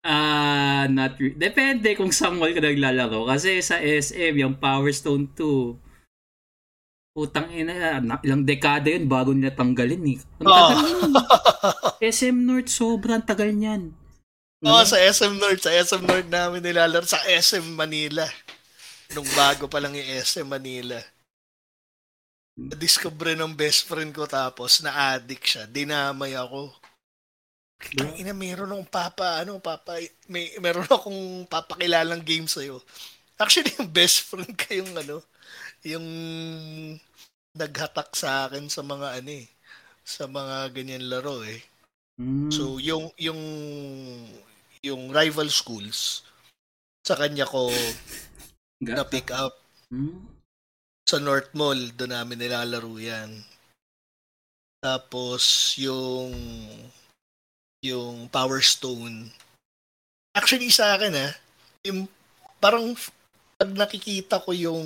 [0.06, 3.26] ah, uh, not re- Depende kung sa mall ka naglalaro.
[3.26, 5.74] Kasi sa SM, yung Power Stone 2,
[7.16, 10.18] utang ina, ilang dekada yun bago nila tanggalin eh.
[10.38, 11.96] Ang tagal oh.
[11.98, 13.90] SM North, sobrang tagal niyan.
[14.62, 15.64] Oo, oh, sa SM North.
[15.64, 17.08] Sa SM North namin nilalaro.
[17.08, 18.28] Sa SM Manila.
[19.14, 20.98] Nung bago pa lang yung SM Manila.
[22.56, 25.64] Discover ng best friend ko tapos na-addict siya.
[25.68, 26.72] Dinamay ako.
[28.00, 30.00] Ang ina, meron akong papa, ano, papa,
[30.32, 32.80] may, meron akong papakilalang game sa'yo.
[33.36, 35.16] Actually, yung best friend ko yung, ano,
[35.84, 36.06] yung
[37.52, 39.46] naghatak sa akin sa mga, ano eh,
[40.00, 41.60] sa mga ganyan laro eh.
[42.16, 42.48] Mm.
[42.48, 43.40] So, yung, yung,
[44.80, 46.24] yung rival schools.
[47.04, 47.68] Sa kanya ko
[48.82, 49.56] na pick up.
[49.88, 50.26] Hmm?
[51.06, 53.30] Sa North Mall, doon namin nilalaro yan.
[54.82, 56.34] Tapos yung
[57.80, 59.30] yung Power Stone.
[60.34, 61.32] Actually sa akin ah,
[61.86, 62.10] yung
[62.58, 62.92] parang
[63.56, 64.84] pag nakikita ko yung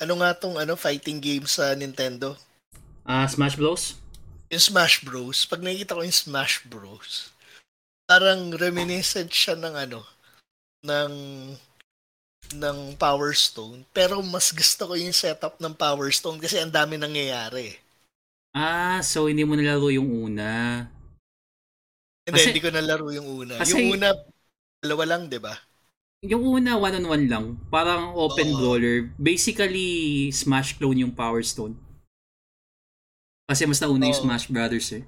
[0.00, 2.38] ano nga tong ano fighting game sa Nintendo.
[3.04, 3.98] Ah, uh, Smash Bros.
[4.48, 5.44] Yung Smash Bros.
[5.44, 7.34] Pag nakikita ko yung Smash Bros.
[8.08, 10.00] Parang reminiscent siya ng ano
[10.80, 11.12] ng
[12.54, 13.86] ng Power Stone.
[13.94, 17.78] Pero mas gusto ko yung setup ng Power Stone kasi ang dami nangyayari.
[18.50, 20.84] Ah, so hindi mo nalaro yung una.
[22.26, 23.54] Hindi, kasi, hindi ko nalaro yung una.
[23.58, 24.14] Kasi, yung una,
[24.82, 25.54] dalawa lang, di ba?
[26.26, 27.44] Yung una, one-on-one lang.
[27.72, 28.56] Parang open Oo.
[28.58, 29.08] brawler.
[29.16, 31.74] Basically, Smash clone yung Power Stone.
[33.50, 35.02] Kasi mas nauna yung Smash Brothers eh.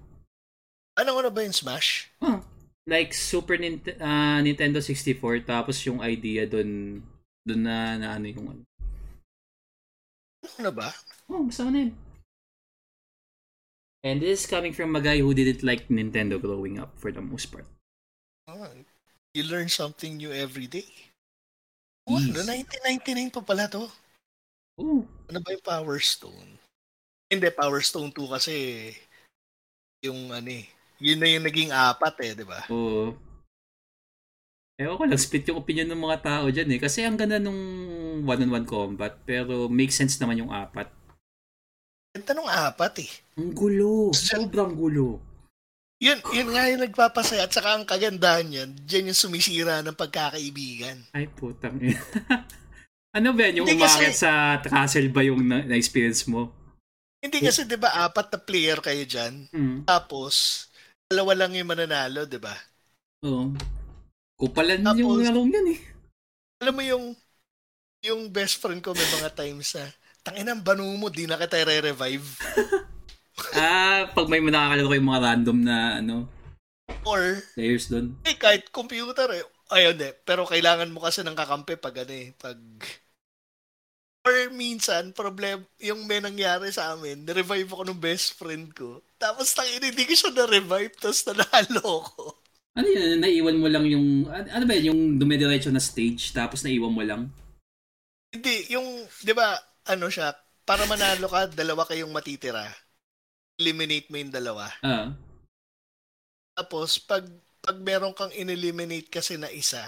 [0.99, 2.11] Ano ano ba yung Smash?
[2.19, 2.43] Oh,
[2.87, 7.01] like Super Nint- uh, Nintendo 64 tapos yung idea doon
[7.47, 8.63] doon na, na ano yung ano.
[10.59, 10.91] Ano ba?
[11.31, 11.95] Oh, basta na yun.
[14.03, 17.23] And this is coming from a guy who didn't like Nintendo growing up for the
[17.23, 17.67] most part.
[18.51, 18.67] Oh,
[19.35, 20.91] you learn something new every day.
[22.11, 23.87] Oh, ano, 1999 pa pala to.
[24.75, 25.07] Oh.
[25.31, 26.59] Ano ba yung Power Stone?
[27.31, 28.55] Hindi, Power Stone 2 kasi
[30.03, 30.67] yung ano eh,
[30.99, 32.67] yun na yung naging apat eh, di ba?
[32.75, 33.15] Oo.
[34.83, 36.81] Ewan ko lang, split yung opinion ng mga tao dyan eh.
[36.83, 37.57] Kasi ang ganda nung
[38.27, 40.91] one-on-one combat, pero make sense naman yung apat.
[42.13, 43.11] Ganda nung apat eh.
[43.39, 44.11] Ang gulo.
[44.11, 45.23] Sobrang gulo.
[46.03, 47.47] Yun, yun nga yung nagpapasaya.
[47.47, 51.15] At saka ang kagandahan yan, dyan yung sumisira ng pagkakaibigan.
[51.15, 51.79] Ay, putang
[53.17, 53.63] ano ba yan?
[53.63, 54.27] Yung umakit kasi...
[54.27, 56.51] sa castle ba yung na- na-experience mo?
[57.23, 59.55] Hindi kasi 'di ba apat na player kayo diyan.
[59.55, 59.79] Mm.
[59.87, 60.67] Tapos
[61.07, 62.51] dalawa lang yung mananalo, 'di ba?
[63.23, 63.55] Oo.
[64.43, 65.81] Kupalan Tapos, yung larong yan eh.
[66.67, 67.05] Alam mo yung
[68.03, 69.87] yung best friend ko may mga times na
[70.27, 72.27] tangin ang banu mo, di na kita re-revive.
[73.59, 76.27] ah, pag may nakakalaro ko yung mga random na ano
[77.07, 78.15] or players doon.
[78.27, 79.47] Eh, kahit computer eh.
[79.73, 80.13] Ayun eh.
[80.23, 82.31] Pero kailangan mo kasi ng kakampi pag ano eh.
[82.37, 82.59] Pag
[84.23, 89.03] Or minsan, problem, yung may nangyari sa amin, na-revive ako ng best friend ko.
[89.19, 92.42] Tapos tangin, hindi ko siya na-revive, tapos nanalo ko.
[92.73, 93.21] Ano yun?
[93.21, 94.93] Naiwan mo lang yung, ano ba yun?
[94.93, 97.29] Yung dumidiretso na stage, tapos naiwan mo lang?
[98.33, 100.33] Hindi, yung, di ba, ano siya,
[100.65, 102.65] para manalo ka, dalawa kayong matitira.
[103.61, 104.73] Eliminate mo yung dalawa.
[104.81, 104.89] Ah.
[104.89, 105.09] Uh.
[106.57, 107.29] Tapos, pag,
[107.61, 109.85] pag meron kang in-eliminate kasi na isa,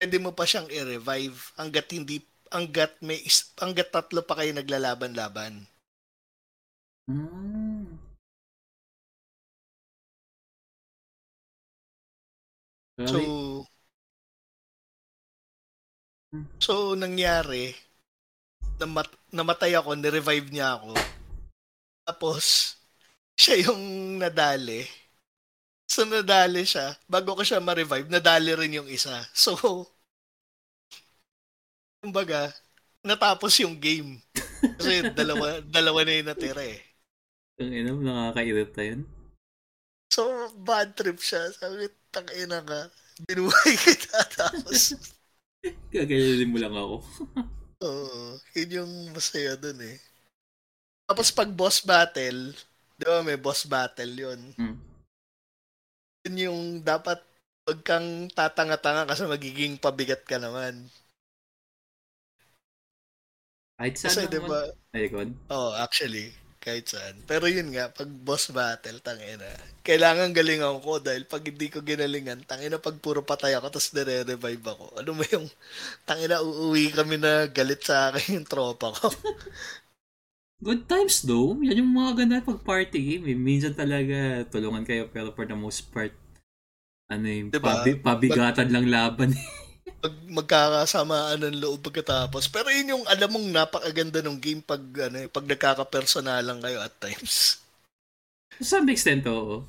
[0.00, 3.20] pwede mo pa siyang i-revive hanggat hindi hanggat may
[3.62, 5.68] hanggat tatlo pa kayo naglalaban-laban.
[13.00, 13.08] Hmm.
[13.08, 13.20] So
[16.60, 17.72] So nangyari
[18.76, 20.92] namat, namatay ako, ni-revive niya ako.
[22.04, 22.76] Tapos
[23.40, 24.84] siya yung nadali.
[25.88, 26.96] So nadali siya.
[27.08, 29.24] Bago ko siya ma-revive, nadali rin yung isa.
[29.32, 29.56] So
[32.00, 32.52] kumbaga,
[33.04, 34.20] natapos yung game.
[34.76, 36.80] Kasi dalawa, dalawa na yung natira eh.
[37.60, 39.04] Ang ina, nakakairita yun.
[40.10, 41.52] So, bad trip siya.
[41.52, 42.90] Sabi, tangina ka.
[43.26, 44.98] Binuhay kita tapos.
[45.92, 46.96] Gagayanin mo lang ako.
[47.86, 48.36] Oo.
[48.56, 49.96] Yun yung masaya dun eh.
[51.08, 52.54] Tapos pag boss battle,
[52.94, 54.40] di ba may boss battle yun.
[54.54, 54.78] Hmm.
[56.28, 57.18] Yun yung dapat
[57.64, 60.88] wag kang tatanga-tanga kasi magiging pabigat ka naman.
[63.80, 64.44] Kahit saan Kasi, naman.
[64.44, 65.28] Diba, Ayun.
[65.48, 66.36] Oh, actually.
[66.60, 67.16] Kahit saan.
[67.24, 69.48] Pero yun nga, pag boss battle, tangina.
[69.80, 74.66] Kailangan galingan ko dahil pag hindi ko ginalingan, tangina pag puro patay ako tapos nire-revive
[74.68, 75.00] ako.
[75.00, 75.48] Ano mo yung,
[76.04, 79.08] tangina uuwi kami na galit sa akin yung tropa ko.
[80.60, 81.56] Good times though.
[81.64, 83.32] Yan yung mga ganda pag party game.
[83.32, 83.38] Eh.
[83.40, 86.12] Minsan talaga tulungan kayo pero for the most part,
[87.08, 87.64] ano yung diba?
[87.64, 89.30] pabi, pabigatan But, lang laban.
[90.00, 92.48] Mag, magkakasamaan ng loob pagkatapos.
[92.48, 97.60] Pero yun yung alam mong napakaganda ng game pag ano, pag nagkaka-personalan kayo at times.
[98.56, 99.64] To some extent, oo.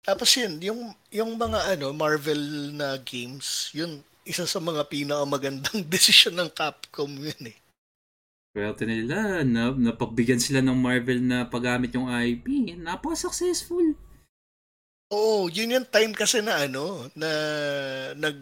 [0.00, 0.80] Tapos yun, yung,
[1.12, 7.44] yung mga ano, Marvel na games, yun, isa sa mga pinakamagandang desisyon ng Capcom yun
[7.52, 7.58] eh.
[8.50, 12.74] Swerte nila, na, napagbigyan sila ng Marvel na paggamit yung IP.
[12.74, 13.94] Napaka-successful.
[15.10, 16.86] Oo, yun yung time kasi na ano,
[17.20, 17.30] na
[18.14, 18.38] nag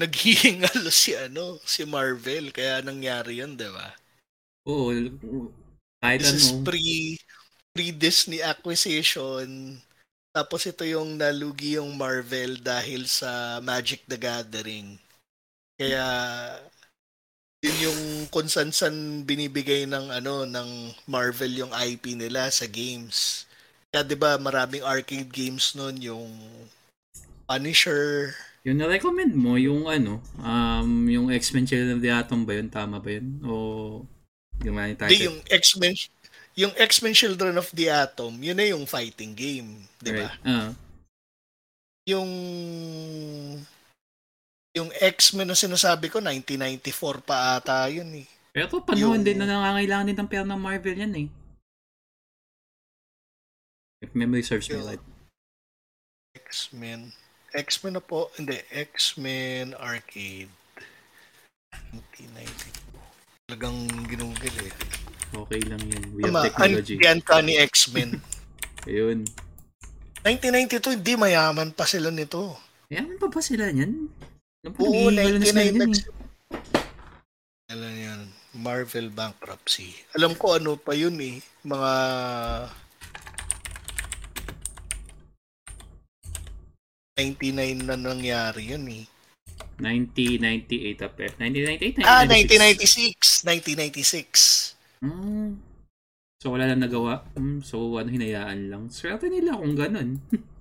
[0.00, 3.88] naghihingal si ano, si Marvel kaya nangyari yun, 'di ba?
[4.68, 4.92] Oo,
[6.00, 6.38] kahit This ano.
[6.40, 7.18] is pre
[7.74, 9.78] pre Disney acquisition.
[10.34, 14.98] Tapos ito yung nalugi yung Marvel dahil sa Magic the Gathering.
[15.78, 16.06] Kaya
[17.64, 20.70] yun yung konsansan binibigay ng ano ng
[21.08, 23.43] Marvel yung IP nila sa games.
[23.94, 26.34] Kaya 'di ba maraming arcade games noon yung
[27.46, 28.34] Punisher.
[28.66, 32.66] Yung na-recommend mo, yung ano, um, yung X-Men Children of the Atom ba yun?
[32.74, 33.38] Tama ba yun?
[33.46, 33.52] O
[34.66, 35.94] yung ano Hindi, yung X-Men
[36.58, 40.26] yung X-Men Children of the Atom, yun na yung fighting game, 'di ba?
[40.26, 40.42] Right.
[40.42, 40.70] Uh.
[42.10, 42.30] Yung
[44.74, 48.26] yung X-Men na sinasabi ko 1994 pa ata yun eh.
[48.50, 49.22] Pero panahon yung...
[49.22, 51.28] din na nangangailangan din ng pera ng Marvel yan eh.
[54.04, 55.00] If memory serves me right.
[56.36, 57.16] X-Men.
[57.56, 58.28] X-Men na po.
[58.36, 58.60] Hindi.
[58.68, 60.52] X-Men Arcade.
[62.12, 63.48] 1992.
[63.48, 64.74] Talagang ginugil eh.
[65.32, 66.04] Okay lang yan.
[66.12, 67.00] We Tama, have technology.
[67.24, 68.20] Ka ni X-Men.
[68.92, 69.24] Ayun.
[70.20, 72.60] 1992, hindi mayaman pa sila nito.
[72.92, 74.12] Mayaman pa ba sila niyan?
[74.68, 76.12] Oo, 1992.
[77.72, 78.20] Alam yan.
[78.52, 79.96] Marvel bankruptcy.
[80.12, 81.40] Alam ko ano pa yun eh.
[81.64, 81.92] Mga
[87.14, 89.06] '99 na nangyari yun eh.
[89.78, 91.30] 1998 up eh.
[91.38, 92.02] 1998?
[92.02, 93.46] Ah, 1996.
[93.46, 94.74] 1996.
[95.02, 95.58] Hmm.
[96.42, 97.22] So, wala lang nagawa.
[97.38, 97.62] Hmm.
[97.62, 98.82] So, ano, hinayaan lang.
[98.90, 100.18] Swerte nila kung ganun.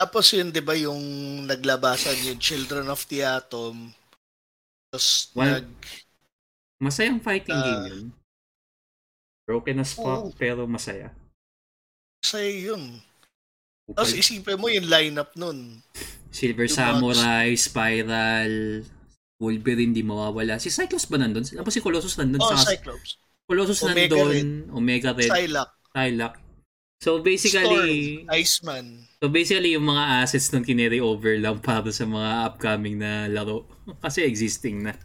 [0.00, 1.02] Tapos yun, di ba, yung
[1.46, 3.94] naglabasan yung Children of the Atom.
[4.90, 5.70] Tapos well, nag...
[6.82, 8.04] Masayang fighting uh, game yun.
[9.46, 11.14] Broken as fuck, oh, pero masaya.
[12.20, 13.00] Masaya yun.
[13.92, 15.84] Tapos isipin mo yung lineup nun.
[16.32, 17.60] Silver yung Samurai, mga...
[17.60, 18.52] Spiral,
[19.36, 20.56] Wolverine di mawawala.
[20.56, 21.44] Si Cyclops ba nandun?
[21.44, 22.40] Tapos si Colossus nandun.
[22.40, 22.64] Oh, sa...
[22.64, 23.20] Cyclops.
[23.44, 24.32] Colossus Omega nandun.
[24.32, 24.48] Red.
[24.72, 25.28] Omega Red.
[25.28, 25.74] Psylocke.
[25.92, 26.38] Psylocke.
[27.04, 28.86] So basically, Storm, Iceman.
[29.20, 33.68] So basically, yung mga assets nung kinary over lang para sa mga upcoming na laro.
[34.04, 34.96] Kasi existing na.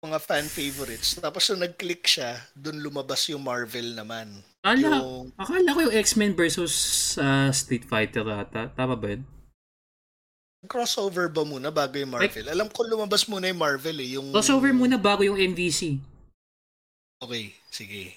[0.00, 1.20] Mga fan favorites.
[1.20, 4.40] Tapos nung nag-click siya, dun lumabas yung Marvel naman.
[4.64, 5.28] Akala, yung...
[5.36, 6.72] akala ko yung X-Men versus
[7.20, 8.72] uh, Street Fighter ata.
[8.72, 9.24] Tama ba yun?
[10.68, 12.44] crossover ba muna bago yung Marvel?
[12.44, 14.20] Like, Alam ko lumabas muna yung Marvel eh.
[14.20, 14.28] Yung...
[14.28, 15.96] Crossover muna bago yung MVC.
[17.20, 18.12] Okay, sige.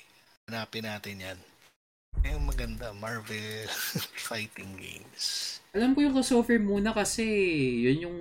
[0.52, 1.40] Hanapin natin yan.
[2.28, 3.68] Yung maganda, Marvel
[4.28, 5.60] fighting games.
[5.72, 7.24] Alam ko yung crossover muna kasi
[7.88, 8.18] yun yung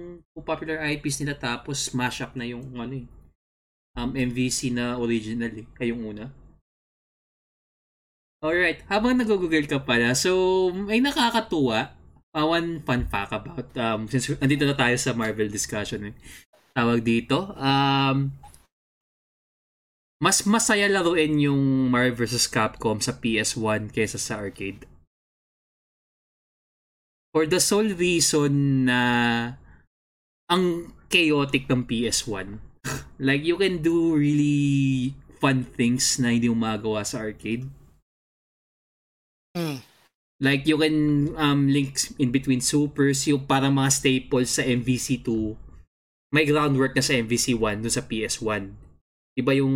[0.46, 3.06] popular IPs nila tapos mash up na yung ano eh.
[3.92, 5.66] Um, MVC na original eh.
[5.76, 6.32] Ay yung una.
[8.42, 11.94] Alright, habang nag-google ka pala, so may nakakatuwa
[12.34, 16.14] uh, one fun fact about, um, since nandito na tayo sa Marvel discussion eh.
[16.72, 18.32] Tawag dito, um,
[20.22, 22.48] mas masaya laruin yung Marvel vs.
[22.48, 24.88] Capcom sa PS1 kaysa sa arcade.
[27.32, 29.00] For the sole reason na
[30.52, 32.71] ang chaotic ng PS1.
[33.18, 37.66] Like, you can do really fun things na hindi mo magawa sa arcade.
[39.58, 39.82] Mm.
[40.42, 40.96] Like, you can
[41.38, 45.54] um, link in between supers, yung para mga staples sa MVC2.
[46.34, 48.74] May groundwork na sa MVC1 dun sa PS1.
[49.38, 49.74] Iba yung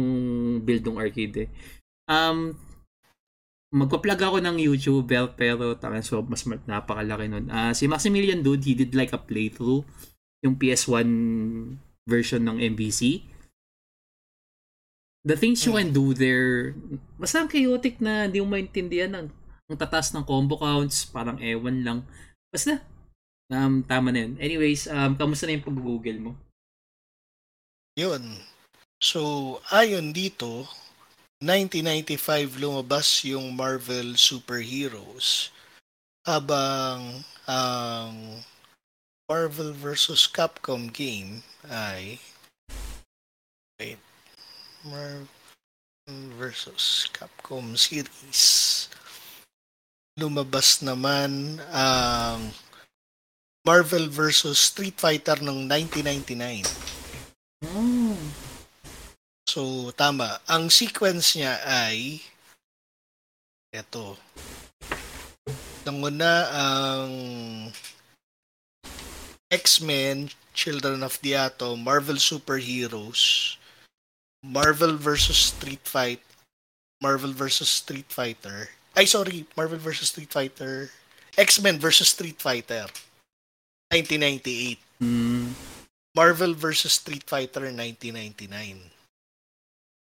[0.67, 1.49] build ng arcade eh.
[2.11, 2.57] Um,
[3.75, 7.53] magpa-plug ako ng YouTube pero tangan so mas napakalaki nun.
[7.53, 9.85] Uh, si Maximilian Dude, he did like a playthrough
[10.41, 11.07] yung PS1
[12.07, 13.27] version ng MVC.
[15.27, 16.79] The things you can do there,
[17.19, 19.27] basta ang chaotic na hindi mo maintindihan ng
[19.67, 21.99] ang tatas ng combo counts, parang ewan lang.
[22.55, 22.79] Basta,
[23.51, 24.39] um, tama na yun.
[24.39, 26.33] Anyways, um, kamusta na yung pag-google mo?
[27.99, 28.39] Yun.
[29.03, 30.71] So, ayon dito,
[31.43, 35.51] 1995 lumabas yung Marvel Superheroes
[36.23, 38.56] habang ang um,
[39.27, 40.31] Marvel vs.
[40.31, 42.23] Capcom game ay
[43.79, 43.99] wait
[44.87, 45.27] Marvel
[46.39, 47.11] vs.
[47.11, 48.87] Capcom series
[50.17, 52.55] lumabas naman ang
[53.67, 54.57] Marvel vs.
[54.57, 56.65] Street Fighter ng 1999.
[57.69, 58.17] Oh.
[59.45, 60.41] So, tama.
[60.49, 62.25] Ang sequence niya ay
[63.75, 64.17] eto.
[65.85, 67.11] Nanguna ang
[69.51, 73.57] X-Men, Children of the Atom, Marvel Superheroes,
[74.43, 75.53] Marvel vs.
[75.55, 76.23] Street Fight,
[77.03, 77.69] Marvel vs.
[77.69, 79.45] Street Fighter, ay, sorry.
[79.55, 80.09] Marvel vs.
[80.09, 80.89] Street Fighter.
[81.37, 82.09] X-Men vs.
[82.09, 82.89] Street Fighter.
[83.93, 84.81] 1998.
[85.05, 85.53] Mm.
[86.17, 86.97] Marvel vs.
[86.97, 88.81] Street Fighter 1999.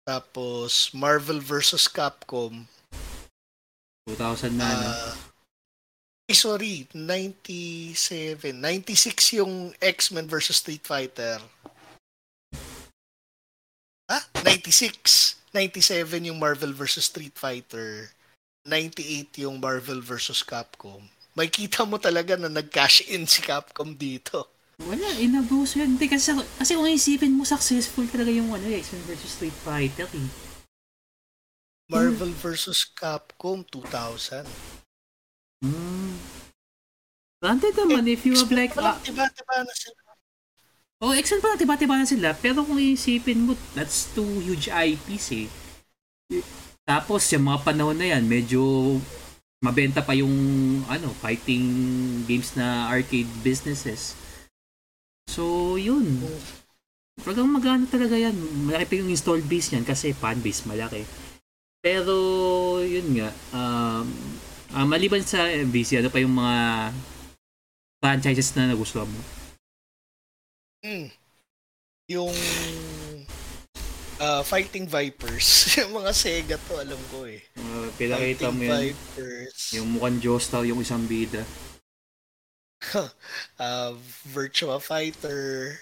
[0.06, 1.90] Tapos, Marvel vs.
[1.90, 2.70] Capcom.
[4.06, 5.16] 2000 na, uh,
[6.32, 8.56] sorry, 97.
[8.56, 11.36] 96 yung X-Men versus Street Fighter.
[14.08, 15.36] Ah, 96.
[15.52, 18.08] 97 yung Marvel versus Street Fighter.
[18.64, 21.04] 98 yung Marvel versus Capcom.
[21.36, 24.48] May kita mo talaga na nag-cash in si Capcom dito.
[24.80, 26.00] Wala, inabuso yan.
[26.00, 30.28] Hindi, kasi, kasi kung isipin mo, successful talaga yung ano, X-Men versus Street Fighter eh.
[31.92, 34.83] Marvel versus Capcom 2000.
[35.64, 36.12] Hmm.
[37.40, 38.76] Granted naman, if you have like...
[38.76, 40.00] Uh, tiba-tiba na sila.
[41.00, 42.28] oh, X-Men parang tiba-tiba na sila.
[42.36, 45.48] Pero kung isipin mo, that's two huge IPs eh.
[46.84, 48.60] Tapos, yung mga panahon na yan, medyo
[49.64, 50.32] mabenta pa yung
[50.84, 51.64] ano fighting
[52.28, 54.12] games na arcade businesses.
[55.24, 56.20] So, yun.
[57.24, 58.36] Talagang magana talaga yan.
[58.68, 61.08] Malaki pa yung install base niyan kasi fan base malaki.
[61.80, 62.16] Pero,
[62.84, 63.32] yun nga.
[63.56, 64.08] Um,
[64.74, 66.90] ah, maliban sa MVC, ano pa yung mga
[68.02, 69.20] franchises na nagustuhan mo?
[70.84, 71.08] Hmm.
[72.10, 72.34] Yung
[74.20, 75.48] ah, Fighting Vipers.
[75.80, 77.40] yung mga Sega to, alam ko eh.
[77.56, 78.92] Uh, pinakita mo yan.
[78.92, 79.78] Vipers.
[79.78, 81.46] Yung mukhang Joestar yung isang bida.
[83.62, 83.94] uh,
[84.34, 85.78] Virtua Fighter.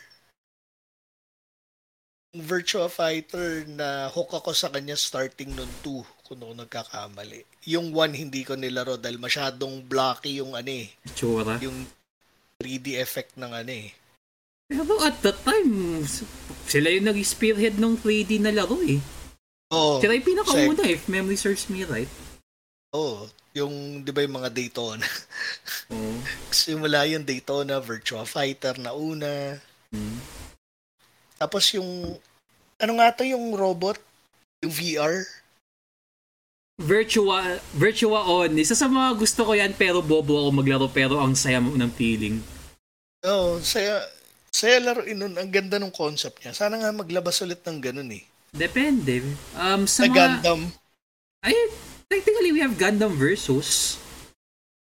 [2.32, 7.44] Virtua Fighter na hook ako sa kanya starting nun 2 kung ako nagkakamali.
[7.68, 11.60] Yung 1 hindi ko nilaro dahil masyadong blocky yung ano eh, Tsura.
[11.60, 11.84] yung
[12.56, 13.92] 3D effect ng ano eh.
[14.64, 16.00] Pero at that time,
[16.64, 18.96] sila yung nag-spearhead ng 3D na laro eh.
[19.76, 20.00] Oo.
[20.00, 22.08] Sila yung pinakauna if memory serves me right.
[22.96, 23.28] Oo.
[23.52, 25.04] Yung, di ba yung mga Daytona?
[25.92, 26.16] Oo.
[26.48, 29.60] Simula yung Daytona, Virtua Fighter na una.
[29.92, 30.41] Hmm.
[31.42, 32.14] Tapos yung,
[32.78, 33.98] ano nga to yung robot?
[34.62, 35.26] Yung VR?
[36.78, 38.50] Virtua, Virtua On.
[38.54, 41.90] Isa sa mga gusto ko yan pero bobo ako maglaro pero ang saya mo ng
[41.98, 42.38] feeling.
[43.26, 44.06] Oo, saya,
[44.54, 45.34] saya laruin nun.
[45.34, 46.54] Ang ganda ng concept niya.
[46.54, 48.22] Sana nga maglabas ulit ng ganun eh.
[48.54, 49.26] Depende.
[49.58, 50.14] Um, sa Sa mga...
[50.14, 50.60] Gundam.
[51.42, 51.54] Ay,
[52.06, 53.98] technically we have Gundam versus.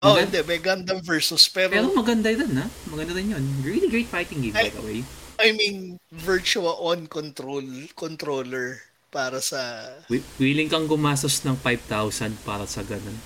[0.03, 0.49] Oh, Maganda- hindi.
[0.51, 1.47] May Gundam versus.
[1.47, 2.67] Pero, Pero maganda din ha.
[2.91, 3.43] Maganda din yun.
[3.63, 4.99] Really great fighting game by Ay- the way.
[5.41, 9.89] I mean, Virtua On control controller para sa...
[10.07, 13.17] Wi- Willing kang gumastos ng 5,000 para sa ganun.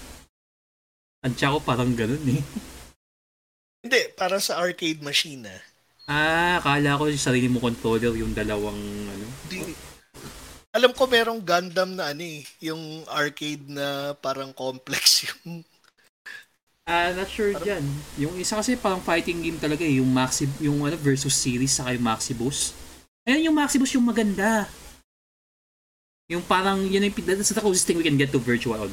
[1.28, 2.42] Ang ko parang ganun eh.
[3.84, 5.62] Hindi, para sa arcade machine ah.
[6.06, 9.26] Ah, akala ko yung sarili mo controller yung dalawang ano.
[9.50, 9.62] Di,
[10.76, 15.64] alam ko merong Gundam na ano eh, yung arcade na parang complex yung...
[16.86, 17.82] Ah, not sure dyan.
[18.22, 19.98] Yung isa kasi parang fighting game talaga eh.
[19.98, 22.78] Yung Maxi, yung ano, versus series saka yung Maxibus.
[23.26, 24.70] Ayun yung Maxibus yung maganda.
[26.30, 28.86] Yung parang, yun yung, that's the closest thing we can get to virtual.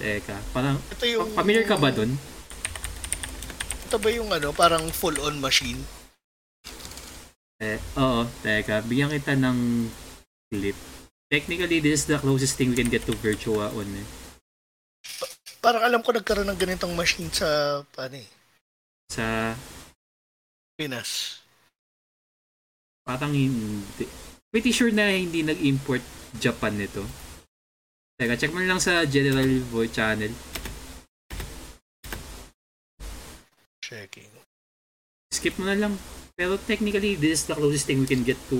[0.00, 1.28] Teka, parang, Ito yung...
[1.36, 2.16] familiar ka ba dun?
[3.92, 5.80] Ito ba yung ano, parang full-on machine?
[7.60, 9.88] Eh, oo, teka, bigyan kita ng
[10.48, 10.76] clip.
[11.28, 14.25] Technically, this is the closest thing we can get to Virtua on eh.
[15.66, 18.30] Parang alam ko nagkaroon ng ganitong machine sa, ano eh,
[19.10, 19.50] Sa,
[20.78, 21.42] Pinas.
[23.02, 24.06] parang hindi.
[24.54, 26.06] Pretty sure na hindi nag-import
[26.38, 27.02] Japan nito.
[28.14, 30.30] Teka, check mo lang sa General Voice channel.
[33.82, 34.30] Checking.
[35.34, 35.98] Skip mo na lang.
[36.38, 38.58] Pero technically, this is the closest thing we can get to,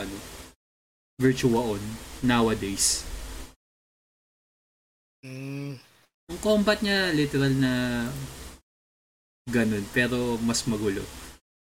[0.00, 0.16] ano,
[1.20, 1.84] Virtua on
[2.24, 3.04] nowadays.
[5.20, 5.76] Mm,
[6.32, 8.08] Ang combat niya, literal na
[9.44, 11.04] ganun, pero mas magulo.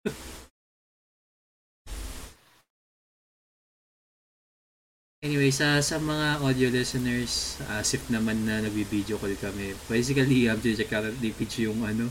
[5.26, 9.74] anyway, sa sa mga audio listeners, asif naman na nagbi-video call kami.
[9.90, 12.06] Basically, just currently pitch yung ano,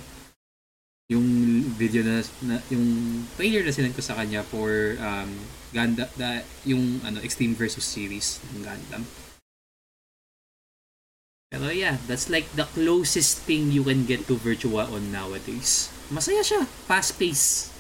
[1.07, 1.23] yung
[1.79, 2.83] video na, na yung
[3.39, 5.31] trailer na sinend ko sa kanya for um
[5.71, 9.07] Gundam, da, yung ano Extreme versus series ng Gundam.
[11.51, 15.91] Pero yeah, that's like the closest thing you can get to Virtua on nowadays.
[16.07, 17.75] Masaya siya, fast pace.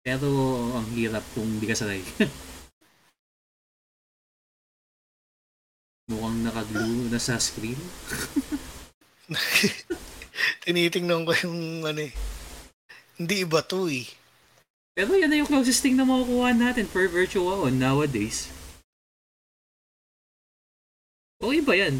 [0.00, 0.28] Pero
[0.72, 2.00] ang hirap kung hindi ka sanay.
[6.08, 7.76] Mukhang nakaglue na sa screen.
[10.64, 12.12] tinitingnan ko yung ano eh.
[13.20, 14.08] Hindi iba to eh.
[14.96, 18.48] Pero yan na yung closest thing na makukuha natin for Virtua on nowadays.
[21.42, 21.94] O iba yan.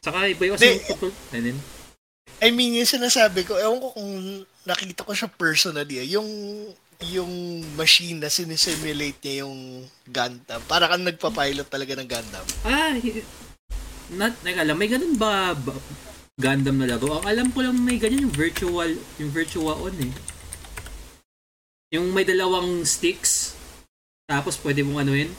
[0.00, 1.78] Saka iba yung kasi Di-?
[2.40, 4.12] I mean, yung sinasabi ko, ewan ko kung
[4.64, 6.28] nakita ko siya personally, ah, yung
[7.00, 10.60] yung machine na sinisimulate niya yung Gundam.
[10.68, 12.46] Para kang nagpa-pilot talaga ng Gundam.
[12.64, 12.96] Ah,
[14.12, 15.72] not, lang, may ganun ba, ba
[16.40, 17.20] Gundam na laro.
[17.20, 20.12] Ang alam ko lang may ganyan yung virtual, yung virtual on eh.
[21.92, 23.52] Yung may dalawang sticks,
[24.24, 25.32] tapos pwede mong ano yun.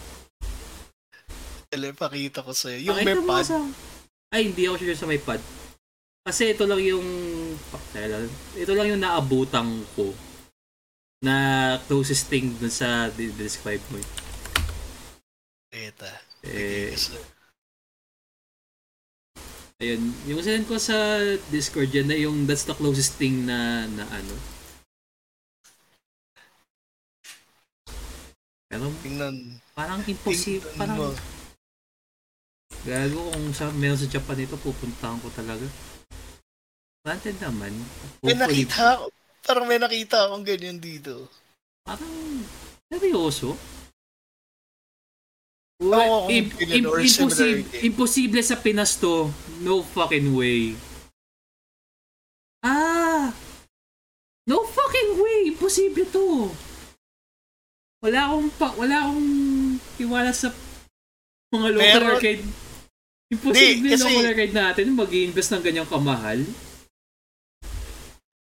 [1.71, 2.91] Dali, pakita ko sa'yo.
[2.91, 3.45] Yung Pakita may mo pad.
[3.47, 3.57] Sa...
[4.35, 5.39] Ay, hindi ako sure sa may pad.
[6.27, 7.07] Kasi ito lang yung...
[8.59, 10.11] Ito lang yung naabutang ko
[11.23, 14.03] na closest thing dun sa describe mo.
[15.71, 16.11] Eta.
[16.43, 16.91] Eh,
[19.79, 21.21] ayun, yung send ko sa
[21.53, 24.35] Discord yan na yung that's the closest thing na, na ano.
[28.67, 29.61] Pero Tingnan.
[29.71, 31.07] parang impossible, Tingnan parang mo.
[32.81, 35.65] Gago kung sa meron sa Japan ito, pupuntahan ko talaga.
[37.01, 37.73] Granted naman.
[38.21, 39.05] May nakita ako.
[39.41, 41.25] Parang may nakita akong ganyan dito.
[41.81, 42.45] Parang,
[42.93, 43.57] seryoso?
[45.81, 49.33] Ko kung Im- im- imposible, imposible sa Pinas to.
[49.65, 50.77] No fucking way.
[52.61, 53.33] Ah!
[54.45, 55.49] No fucking way!
[55.49, 56.53] Imposible to.
[58.05, 59.29] Wala akong pa, wala akong
[59.97, 60.53] tiwala sa
[61.49, 62.45] mga local arcade.
[63.31, 66.43] Imposible Di, kasi- local arcade natin mag-i-invest ng ganyang kamahal.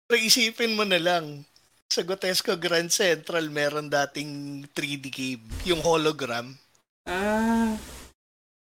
[0.10, 1.44] Pero isipin mo na lang,
[1.92, 6.56] sa Gotesco Grand Central, meron dating 3D game, yung hologram.
[7.04, 7.76] Ah.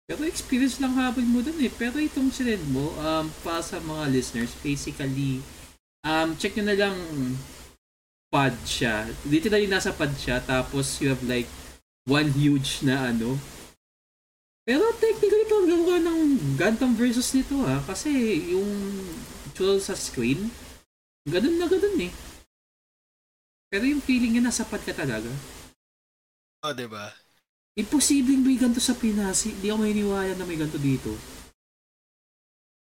[0.05, 1.73] Pero experience lang habol mo dun eh.
[1.73, 5.41] Pero itong sinend mo, um, para sa mga listeners, basically,
[6.05, 6.97] um, check nyo na lang
[8.29, 9.07] pad siya.
[9.25, 11.49] Dito na yung nasa pad siya, tapos you have like
[12.05, 13.39] one huge na ano.
[14.63, 16.21] Pero technically ito gawa ng
[16.55, 17.83] Gundam versus nito ha.
[17.83, 18.11] Kasi
[18.55, 18.71] yung
[19.51, 20.51] visual sa screen,
[21.27, 22.13] ganun na ganun eh.
[23.73, 25.31] Pero yung feeling niya nasa pad ka talaga.
[26.63, 27.11] O, oh, di ba?
[27.73, 29.49] Imposibleng may ganito sa Pinas.
[29.49, 31.11] Hindi ako maniniwala na may ganito dito.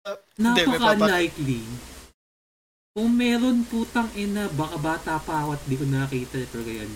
[0.04, 1.64] Uh, may Napaka-unlikely.
[2.94, 6.92] Kung meron putang ina, baka bata pa ako at di ko nakita ito ganyan.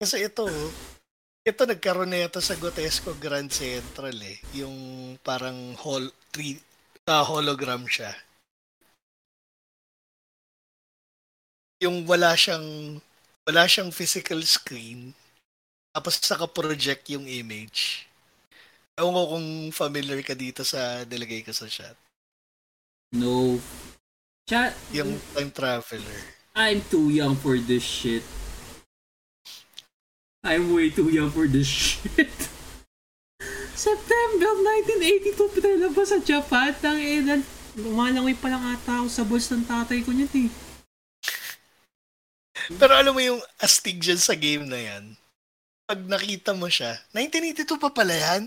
[0.00, 0.48] Kasi ito,
[1.40, 4.38] ito nagkaroon na ito sa Gotesco Grand Central eh.
[4.60, 6.60] Yung parang hol, three,
[7.08, 8.12] ah, hologram siya.
[11.80, 13.00] Yung wala siyang
[13.48, 15.16] wala siyang physical screen
[15.90, 18.06] tapos saka-project yung image.
[19.00, 21.96] Ewan ko kung familiar ka dito sa nilagay ko sa chat.
[23.16, 23.58] No.
[24.46, 26.20] Chat, Yung time traveler.
[26.54, 28.22] I'm too young for this shit.
[30.40, 32.32] I'm way too young for this shit.
[33.76, 34.50] September
[34.88, 36.72] 1982 pinalabas sa Japan.
[36.80, 37.40] Tang ina,
[37.76, 40.50] lumalangoy pa lang ata ako sa boss ng tatay ko niyan eh.
[42.76, 45.04] Pero alam mo yung astig dyan sa game na yan,
[45.84, 48.42] pag nakita mo siya, 1982 pa pala yan?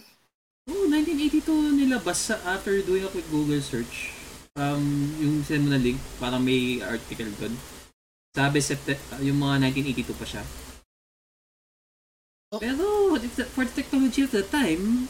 [0.69, 4.15] Oo, 1982 nilabas sa after doing a quick Google search.
[4.55, 7.53] Um, yung send mo na link, parang may article doon.
[8.33, 10.43] Sabi, septe- yung mga 1982 pa siya.
[12.53, 12.61] Oh.
[12.61, 13.17] Pero,
[13.57, 15.09] for the technology of the time,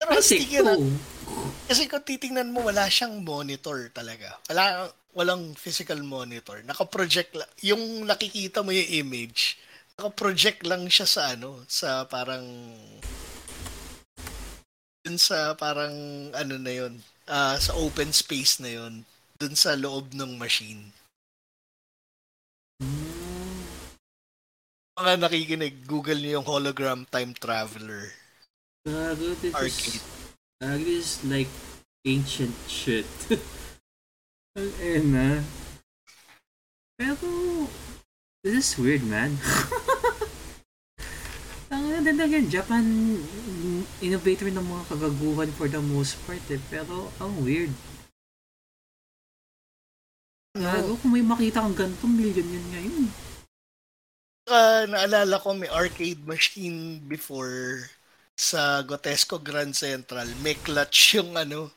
[0.00, 0.72] Pero I think ah.
[0.72, 0.88] so.
[1.68, 4.40] Kasi kung titingnan mo, wala siyang monitor talaga.
[4.48, 6.64] Wala, walang physical monitor.
[6.64, 7.50] Naka-project lang.
[7.60, 9.60] Yung nakikita mo yung image,
[10.00, 12.46] naka-project lang siya sa ano, sa parang
[15.04, 15.92] dun sa parang
[16.32, 16.96] ano na yun,
[17.28, 19.04] ah, sa open space na yun,
[19.36, 20.96] dun sa loob ng machine.
[22.80, 23.17] Hmm.
[24.98, 28.10] Mga nakikinig, Google niyo yung hologram time traveler.
[28.82, 30.02] Gago, this Arcade.
[30.02, 30.02] is,
[30.58, 31.52] gago, this is like
[32.02, 33.06] ancient shit.
[34.58, 35.46] Ang ina.
[36.98, 37.30] Pero,
[38.42, 39.38] this is weird, man.
[41.70, 42.82] Ang ganda again, Japan
[44.02, 46.58] innovator ng mga kagaguhan for the most part eh.
[46.74, 47.70] Pero, ang weird.
[50.58, 53.27] Gago, kung may makita kang ganito, million yun ngayon.
[54.48, 57.84] Saka naalala ko may arcade machine before
[58.32, 60.24] sa Gotesco Grand Central.
[60.40, 61.68] May clutch yung ano.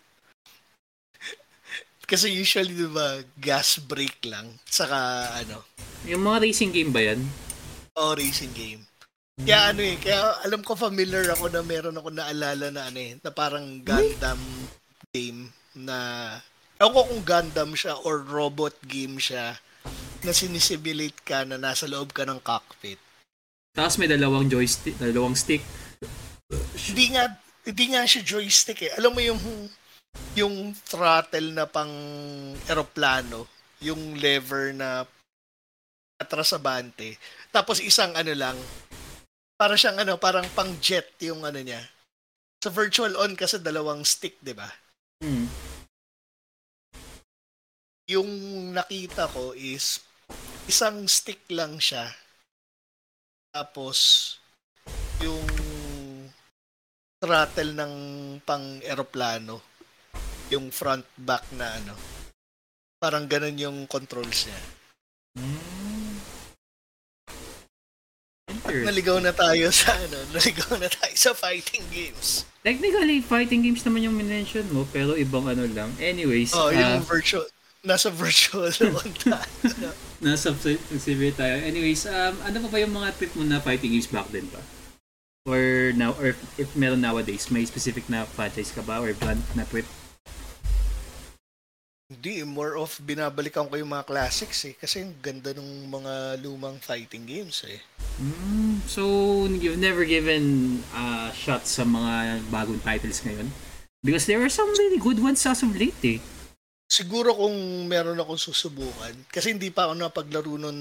[2.07, 4.55] Kasi usually, di ba, gas brake lang.
[4.63, 4.95] Saka,
[5.43, 5.67] ano,
[6.07, 7.19] Yung mga racing game ba yan?
[7.99, 8.88] o racing game.
[9.36, 13.19] Kaya ano eh, kaya alam ko familiar ako na meron ako naalala na ano eh,
[13.19, 14.39] na parang Gundam
[15.11, 16.39] game na,
[16.80, 19.59] ewan ko kung Gundam siya or robot game siya
[20.22, 22.99] na sinisimulate ka na nasa loob ka ng cockpit.
[23.72, 25.63] Tapos may dalawang joystick, dalawang stick.
[26.76, 27.32] Hindi nga
[27.63, 28.91] hindi nga siya joystick eh.
[28.99, 29.41] Alam mo yung
[30.36, 31.91] yung throttle na pang
[32.67, 33.47] eroplano,
[33.80, 35.07] yung lever na
[36.19, 37.15] atrasabante.
[37.49, 38.59] Tapos isang ano lang,
[39.55, 41.80] para siyang ano, parang pang jet yung ano niya.
[42.61, 44.69] Sa virtual on kasi dalawang stick, 'di ba?
[45.22, 45.47] Hmm.
[48.11, 48.28] yung
[48.76, 50.03] nakita ko is
[50.70, 52.14] isang stick lang siya.
[53.53, 54.38] Tapos
[55.22, 55.45] yung
[57.22, 57.93] throttle ng
[58.41, 59.62] pang eroplano
[60.49, 61.93] yung front back na ano
[62.97, 64.62] parang ganun yung controls niya
[65.32, 66.20] Mm.
[68.84, 74.05] Naligaw na tayo sa ano naligaw na tayo sa fighting games Technically, fighting games naman
[74.05, 75.89] yung mention mo, pero ibang ano lang.
[75.97, 77.41] Anyways, oh ah, yung virtual
[77.82, 78.70] nasa virtual
[79.01, 79.89] one tayo
[80.22, 80.53] nasa
[81.01, 81.57] severe tayo.
[81.59, 84.61] Anyways, um, ano pa ba yung mga trip mo na fighting games back then pa?
[85.49, 89.41] Or now, or if, if meron nowadays, may specific na franchise ka ba or brand
[89.57, 89.89] na trip?
[92.11, 94.78] Hindi, more of binabalikan ko yung mga classics eh.
[94.78, 97.82] Kasi yung ganda ng mga lumang fighting games eh.
[98.22, 99.01] Mm, so,
[99.49, 103.49] you've never given uh, shot sa mga bagong titles ngayon?
[104.05, 106.22] Because there are some really good ones as of late eh.
[106.92, 107.56] Siguro kung
[107.88, 109.16] meron akong susubukan.
[109.32, 110.78] Kasi hindi pa ako napaglaro nun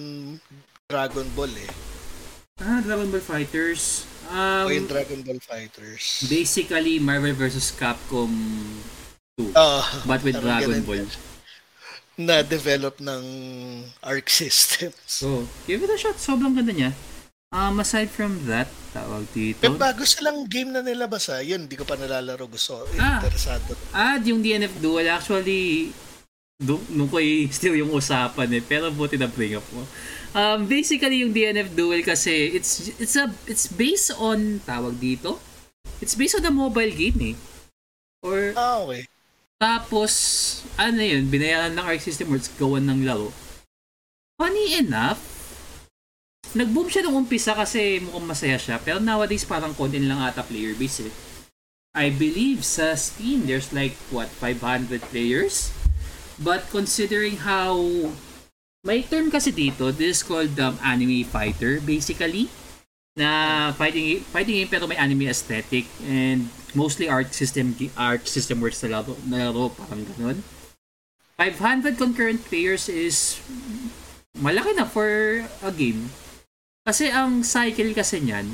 [0.85, 1.71] Dragon Ball eh.
[2.59, 4.03] Ah, Dragon Ball Fighters.
[4.27, 6.27] o Um, yung Dragon Ball Fighters.
[6.27, 7.71] basically, Marvel vs.
[7.73, 8.27] Capcom
[9.39, 9.55] 2.
[9.55, 11.07] Ah, But with Dragon Ball.
[12.19, 13.23] Na-develop ng
[14.03, 14.99] Arc Systems.
[15.07, 16.19] So, give it a shot.
[16.19, 16.91] Sobrang ganda niya.
[17.51, 19.59] Um, aside from that, tawag dito.
[19.59, 21.43] Pero bago silang game na nilabas ah.
[21.43, 22.47] Yun, hindi ko pa nalalaro.
[22.47, 22.87] Gusto.
[22.95, 23.19] Ah.
[23.19, 23.75] Interesado.
[23.91, 25.91] Ah, yung DNF Duel, actually,
[26.63, 27.19] do, nung ko
[27.51, 28.63] still yung usapan eh.
[28.63, 29.83] Pero buti na bring up mo.
[30.31, 35.43] Um, basically, yung DNF Duel kasi, it's, it's, a, it's based on, tawag dito,
[35.99, 37.37] it's based on a mobile game eh.
[38.23, 39.11] Or, Ah, okay.
[39.59, 40.13] tapos,
[40.79, 43.35] ano yun, binayaran ng Arc System Works gawan ng laro.
[44.39, 45.19] Funny enough,
[46.55, 48.77] nag-boom siya nung umpisa kasi mukhang masaya siya.
[48.83, 51.15] Pero nowadays parang konti lang ata player base eh.
[51.91, 55.75] I believe sa Steam there's like, what, 500 players?
[56.39, 57.79] But considering how...
[58.81, 62.49] May term kasi dito, this is called um, anime fighter basically.
[63.13, 68.81] Na fighting fighting game pero may anime aesthetic and mostly art system art system works
[68.81, 70.41] na laro, na laro parang ganun.
[71.37, 73.37] 500 concurrent players is
[74.41, 76.09] malaki na for a game.
[76.85, 78.49] Kasi ang cycle kasi niyan,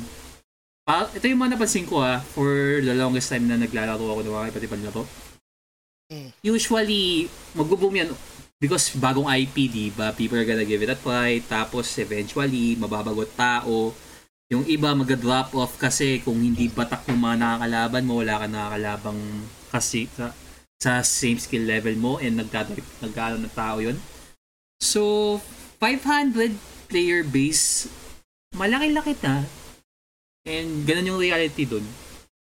[0.87, 4.35] pa, ito yung mga napansin ko ah, for the longest time na naglalaro ako ng
[4.35, 5.03] mga iba't ibang laro.
[6.07, 6.29] Mm.
[6.43, 8.09] Usually, mag-boom yan
[8.57, 10.15] because bagong IP, di ba?
[10.15, 11.43] People are gonna give it a try.
[11.43, 13.91] Tapos, eventually, mababagot tao.
[14.47, 19.21] Yung iba mag-drop off kasi kung hindi batak yung mga nakakalaban mo, wala ka nakakalabang
[19.67, 20.31] kasi sa,
[20.79, 23.99] sa same skill level mo and nagdadagdag nagkaroon ng tao yun.
[24.79, 25.43] So,
[25.83, 26.55] 500
[26.87, 27.91] player base,
[28.57, 29.45] malaki-laki na.
[30.43, 31.85] And ganun yung reality dun.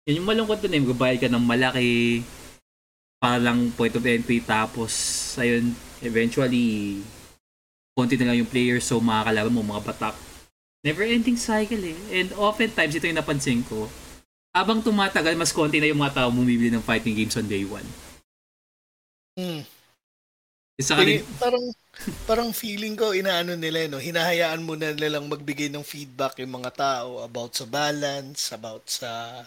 [0.05, 1.91] Yun yung malungkot dun eh, magbabayad ka ng malaki
[3.23, 4.91] para lang point of entry tapos
[5.39, 5.71] ayun,
[6.03, 6.99] eventually
[7.95, 10.17] konti na lang yung players so makakalaban mo mga batak.
[10.83, 11.95] Never ending cycle eh.
[12.11, 13.87] And oftentimes ito yung napansin ko,
[14.51, 17.87] habang tumatagal, mas konti na yung mga tao bumibili ng fighting games on day one.
[19.39, 19.63] Hmm.
[20.75, 21.65] Isa Eh, kanil- parang
[22.25, 26.63] parang feeling ko inaano nila eh, no hinahayaan mo na nilang magbigay ng feedback yung
[26.63, 29.45] mga tao about sa balance about sa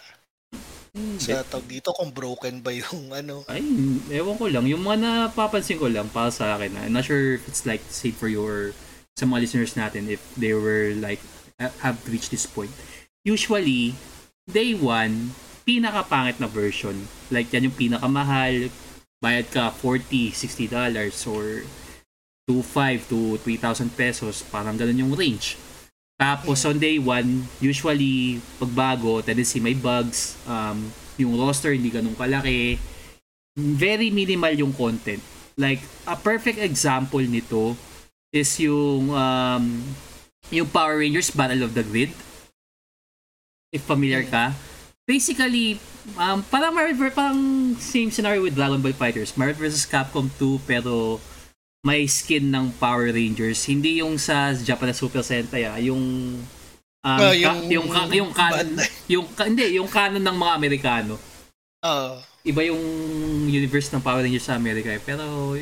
[1.20, 3.60] sa tawag dito kung broken ba yung ano Ay,
[4.08, 4.64] ewan ko lang.
[4.64, 8.16] Yung mga napapansin ko lang para sa akin, I'm not sure if it's like safe
[8.16, 8.72] for your
[9.16, 11.20] sa mga listeners natin if they were like
[11.60, 12.72] ha- have reached this point.
[13.28, 13.92] Usually,
[14.48, 15.36] day one,
[15.68, 17.10] pinakapangit na version.
[17.28, 18.70] Like, yan yung pinakamahal.
[19.18, 21.64] Bayad ka 40, 60 dollars or
[22.46, 24.46] 2,500 to 3,000 pesos.
[24.46, 25.58] Parang ganun yung range.
[26.16, 30.88] Tapos on day one, usually pagbago, tendency may bugs, um,
[31.20, 32.80] yung roster hindi ganun kalaki,
[33.56, 35.20] very minimal yung content.
[35.56, 37.76] Like, a perfect example nito
[38.32, 39.64] is yung um,
[40.52, 42.12] yung Power Rangers Battle of the Grid.
[43.72, 44.52] If familiar ka.
[45.08, 45.80] Basically,
[46.16, 47.40] um, parang Marvel, parang
[47.78, 49.36] same scenario with Dragon Ball Fighters.
[49.36, 49.88] Marvel vs.
[49.88, 51.20] Capcom 2 pero
[51.86, 53.62] may skin ng Power Rangers.
[53.62, 56.02] Hindi yung sa Japanese Super Sentai ah, yung
[57.00, 58.68] um, Ah, ka- yung- yung ka- yung canon
[59.06, 61.14] yung ka- hindi yung canon ng mga Amerikano
[61.78, 62.78] ah iba yung
[63.44, 65.02] universe ng Power Rangers sa Amerika eh.
[65.02, 65.58] Pero,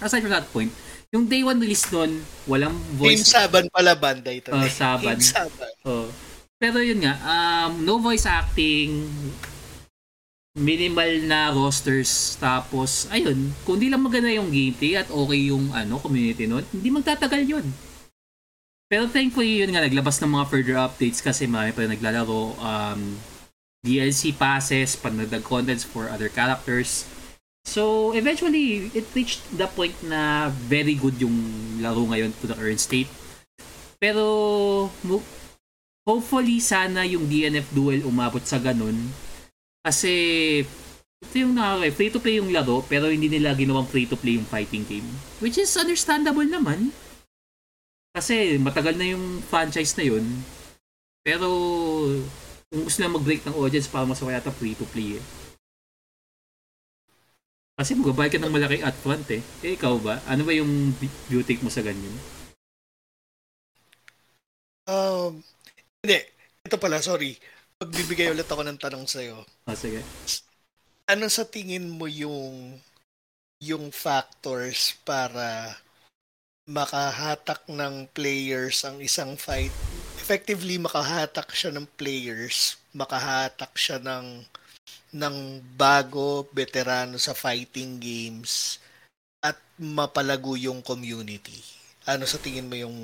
[0.00, 0.72] aside from that point,
[1.12, 3.28] yung day one release nun, walang voice.
[3.28, 5.16] Saban pala Bandai ito Oh, Saban.
[5.16, 6.08] Game Saban Oh.
[6.56, 9.06] Pero yun nga, um, no voice acting,
[10.58, 16.02] minimal na rosters, tapos, ayun, kung di lang maganda yung gameplay at okay yung ano
[16.02, 17.66] community nun, hindi magtatagal yun.
[18.88, 22.56] Pero thankfully, yun nga, naglabas ng mga further updates kasi marami pa rin naglalaro.
[22.58, 23.20] Um,
[23.84, 27.06] DLC passes, panagdag contents for other characters.
[27.68, 31.36] So, eventually, it reached the point na very good yung
[31.84, 33.12] laro ngayon to the current state.
[34.00, 34.88] Pero,
[36.08, 38.96] hopefully, sana yung DNF Duel umabot sa ganun.
[39.82, 40.12] Kasi,
[41.18, 45.08] ito yung nakaka free-to-play yung laro, pero hindi nila ginawang free-to-play yung fighting game.
[45.42, 46.94] Which is understandable naman.
[48.14, 50.26] Kasi, matagal na yung franchise na yun.
[51.22, 51.48] Pero,
[52.68, 55.24] kung gusto na mag-break ng audience para masaya yata free-to-play eh.
[57.78, 59.38] Kasi magbabayad ka ng malaki at front eh.
[59.62, 60.18] Eh, ikaw ba?
[60.26, 60.98] Ano ba yung
[61.46, 62.10] take mo sa ganyan?
[64.90, 65.38] Um,
[66.02, 66.18] hindi.
[66.66, 67.38] Ito pala, sorry.
[67.78, 69.46] Pagbibigay ulit ako ng tanong sa'yo.
[69.46, 70.02] Oh, sige.
[71.06, 72.74] Ano sa tingin mo yung
[73.62, 75.78] yung factors para
[76.66, 79.72] makahatak ng players ang isang fight
[80.18, 84.44] effectively makahatak siya ng players makahatak siya ng
[85.16, 85.36] ng
[85.74, 88.82] bago veterano sa fighting games
[89.38, 91.62] at mapalago yung community?
[92.04, 92.98] Ano sa tingin mo yung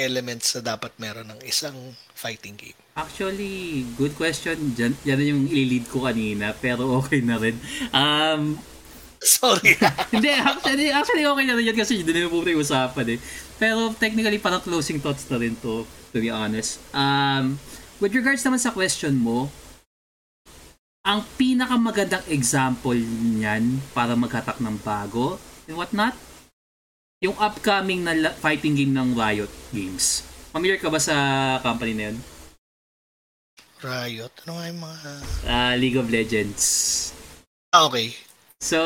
[0.00, 1.76] elements na dapat meron ng isang
[2.16, 2.87] fighting game?
[2.98, 4.74] Actually, good question.
[4.74, 7.54] Yan, yan yung ililid ko kanina, pero okay na rin.
[7.94, 8.58] Um,
[9.22, 9.78] Sorry.
[10.14, 13.18] hindi, actually, actually okay na rin yan kasi hindi na yung usapan eh.
[13.58, 16.82] Pero technically, parang closing thoughts na rin to, to be honest.
[16.94, 17.58] Um,
[18.02, 19.50] with regards naman sa question mo,
[21.06, 25.38] ang pinakamagandang example niyan para maghatak ng bago
[25.70, 26.14] and whatnot,
[27.18, 30.22] yung upcoming na fighting game ng Riot Games.
[30.54, 31.14] Familiar ka ba sa
[31.62, 32.18] company na yun?
[33.82, 34.32] Riot?
[34.46, 35.10] Ano nga yung mga...
[35.46, 36.64] Uh, League of Legends.
[37.70, 38.14] Ah, okay.
[38.58, 38.78] So,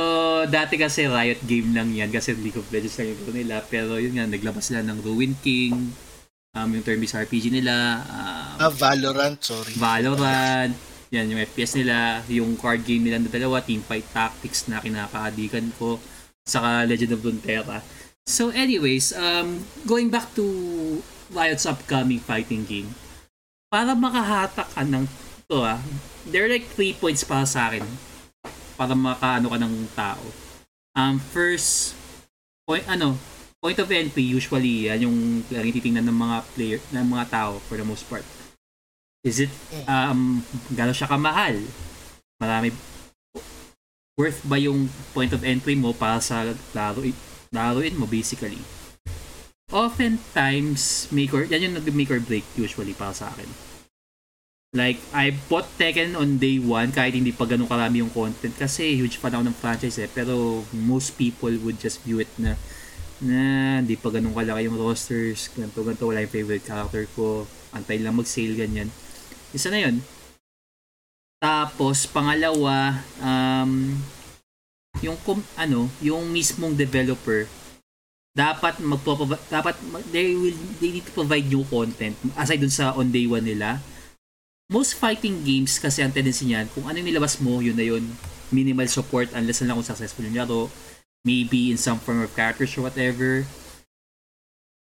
[0.53, 3.65] dati kasi Riot game lang yan kasi League of Legends lang yung nila.
[3.65, 5.93] Pero yun nga, naglabas sila ng Ruin King,
[6.53, 8.05] um, yung turn-based RPG nila.
[8.05, 9.73] Um, ah, Valorant, sorry.
[9.77, 10.75] Valorant.
[11.13, 16.01] Yan, yung FPS nila, yung card game nila na dalawa, Teamfight Tactics na kinakaadikan ko,
[16.41, 17.79] saka Legend of Runeterra.
[18.25, 20.45] So anyways, um, going back to
[21.35, 22.95] Riot's upcoming fighting game,
[23.73, 25.09] para makahatak ka ng
[25.49, 25.81] to ah,
[26.29, 27.81] there are like three points para sa akin
[28.77, 30.25] para makaano ka ng tao.
[30.93, 31.97] Um, first,
[32.69, 33.17] point, ano,
[33.65, 35.17] point of entry usually yan yung
[35.49, 38.27] laging titingnan ng mga player ng mga tao for the most part
[39.23, 39.55] Is it,
[39.87, 40.43] um,
[40.75, 41.55] gano'n siya kamahal?
[42.43, 42.75] Marami,
[44.19, 46.43] worth ba yung point of entry mo para sa
[46.75, 47.07] laro,
[47.55, 48.59] laruin mo basically?
[49.73, 53.49] Oftentimes, make or, yan yung nag-make or break usually para sa akin.
[54.73, 58.97] Like, I bought Tekken on day one kahit hindi pa ganun karami yung content kasi
[58.97, 60.09] huge fan ako ng franchise eh.
[60.09, 62.57] Pero most people would just view it na
[63.23, 63.41] na
[63.81, 68.19] hindi pa ganun kalaki yung rosters, ganito, ganito, wala yung favorite character ko, antay lang
[68.19, 68.91] mag-sale, ganyan.
[69.55, 70.03] Isa na yun.
[71.39, 73.95] Tapos, pangalawa, um,
[75.01, 75.17] yung
[75.55, 77.47] ano, yung mismong developer
[78.33, 79.77] dapat magpo dapat
[80.09, 83.81] they will they need to provide new content aside dun sa on day one nila.
[84.73, 88.09] Most fighting games kasi ang tendency niyan, kung ano yung nilabas mo, yun na yun.
[88.49, 90.73] Minimal support unless lang kung successful yung laro.
[91.29, 93.45] Maybe in some form of characters or whatever.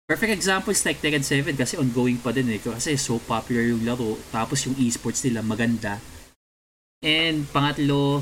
[0.05, 2.61] Perfect example is like Tekken 7 kasi ongoing pa din eh.
[2.61, 4.13] Kasi so popular yung laro.
[4.29, 5.97] Tapos yung esports nila maganda.
[7.01, 8.21] And pangatlo,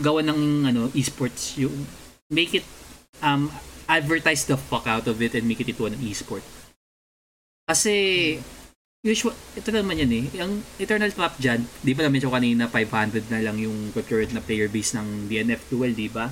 [0.00, 1.76] gawa ng ano, esports yung
[2.32, 2.66] make it
[3.20, 3.52] um
[3.86, 6.42] advertise the fuck out of it and make it into an esport.
[7.66, 7.94] Kasi
[9.06, 10.24] usual ito naman yan eh.
[10.42, 14.66] Yung Eternal Trap dyan, di ba namin kanina 500 na lang yung current na player
[14.66, 16.30] base ng DNF Duel, di ba?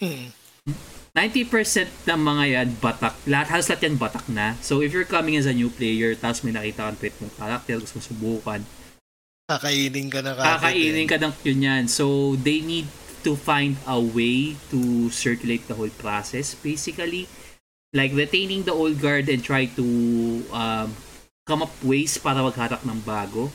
[0.00, 0.32] Hmm.
[1.12, 3.12] 90% ng mga yan, batak.
[3.28, 4.56] Lahat, halos lahat yan batak na.
[4.64, 7.76] So, if you're coming as a new player, tapos may nakita kang tweet mong character,
[7.84, 8.60] gusto mo subukan,
[9.44, 10.48] kakainin ka na kagad.
[10.56, 11.10] Kakainin eh.
[11.10, 11.84] ka ng yun yan.
[11.84, 12.88] So, they need
[13.24, 17.28] to find a way to circulate the whole process, basically.
[17.92, 19.86] Like, retaining the old guard and try to
[20.52, 20.96] um,
[21.46, 23.50] come up ways para maghatak ng bago.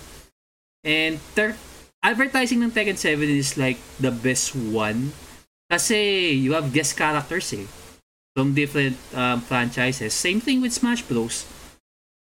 [0.84, 1.58] And ter-
[2.04, 5.12] advertising ng Tekken 7 is like the best one
[5.68, 7.68] kasi you have guest characters eh.
[8.38, 10.14] From different um, franchises.
[10.14, 11.50] Same thing with Smash Bros.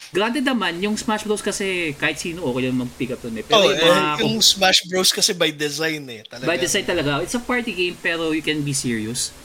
[0.07, 3.43] Granted naman, yung Smash Bros kasi kahit sino okay lang mag-pick up doon eh.
[3.43, 6.23] Pero oh, yung, mga, eh, yung Smash Bros kasi by design eh.
[6.23, 6.47] Talaga.
[6.47, 7.11] By design talaga.
[7.19, 9.35] It's a party game pero you can be serious.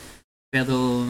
[0.55, 1.03] Pero,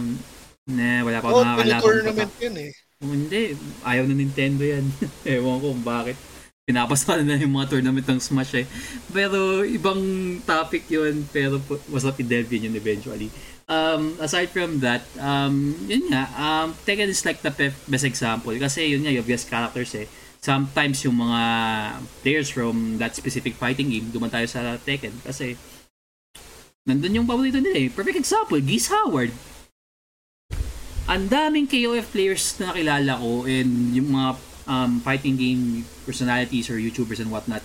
[0.64, 1.45] na wala pa oh.
[1.45, 2.72] Oh, tournament yun eh.
[3.03, 4.86] Hindi, ayaw na Nintendo yan.
[5.28, 6.16] Ewan ko kung bakit
[6.62, 8.66] pinapasal na yung mga tournament ng Smash eh.
[9.11, 10.01] Pero ibang
[10.47, 11.59] topic yun, pero
[11.90, 13.28] masarap i-delve yun eventually.
[13.72, 18.92] Um, aside from that, um, yun nga, um, Tekken is like the best example kasi
[18.92, 20.04] yun nga, yung obvious characters eh.
[20.42, 21.40] Sometimes yung mga
[22.20, 25.56] players from that specific fighting game, duman tayo sa Tekken kasi
[26.82, 27.88] Nandun yung paborito nila eh.
[27.94, 29.30] Perfect example, Geese Howard.
[31.06, 34.30] Ang daming KOF players na nakilala ko and yung mga
[34.66, 37.62] um, fighting game personalities or YouTubers and whatnot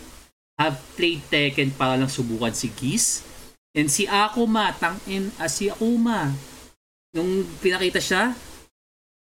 [0.62, 3.26] have played Tekken para lang subukan si Geese.
[3.78, 6.34] And si Akuma, tang in, uh, si Akuma,
[7.14, 8.34] nung pinakita siya,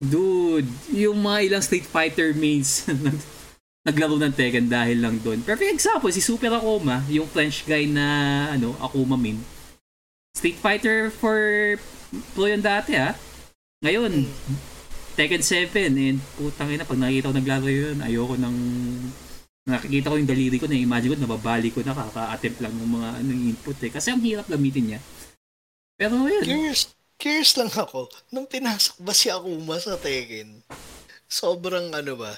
[0.03, 2.91] dude, yung mga ilang Street Fighter mains
[3.87, 5.47] naglaro ng Tekken dahil lang doon.
[5.47, 9.39] Perfect example, si Super Akuma, yung French guy na ano, Akuma main.
[10.35, 11.39] Street Fighter for
[12.35, 13.15] pro yun dati ha.
[13.87, 14.27] Ngayon,
[15.15, 18.59] Tekken 7 and putang ina pag nakikita ko naglaro yun, ayoko nang
[19.63, 23.09] nakikita ko yung daliri ko na imagine ko nababali ko na kaka-attempt lang ng mga
[23.23, 23.91] ano, input eh.
[23.95, 25.01] Kasi ang hirap gamitin niya.
[25.95, 26.43] Pero yun.
[26.43, 30.67] Curious, curious lang ako, nung pinasok ba si Akuma sa Tekken,
[31.31, 32.35] sobrang ano ba?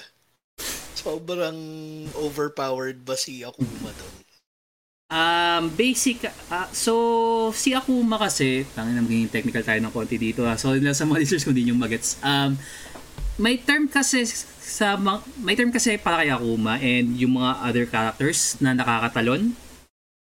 [0.93, 1.57] Sobrang
[2.13, 4.15] overpowered ba si Akuma doon?
[5.05, 6.93] Um, basic, uh, so
[7.53, 10.57] si Akuma kasi, tangin na magiging technical tayo ng konti dito ha.
[10.57, 12.21] So lang sa mga listeners kung di nyo magets.
[12.21, 12.57] Um,
[13.35, 14.95] may term kasi sa
[15.43, 19.55] may term kasi para kay Akuma and yung mga other characters na nakakatalon.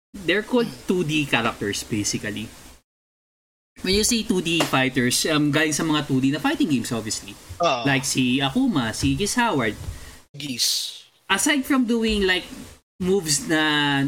[0.09, 2.49] They're called 2D characters basically.
[3.79, 7.37] When you say 2D fighters, um, galing sa mga 2D na fighting games obviously.
[7.61, 9.77] Uh, Like si Akuma, si Giz Howard.
[10.35, 11.05] Geese.
[11.29, 12.43] Aside from doing like
[12.99, 14.03] moves na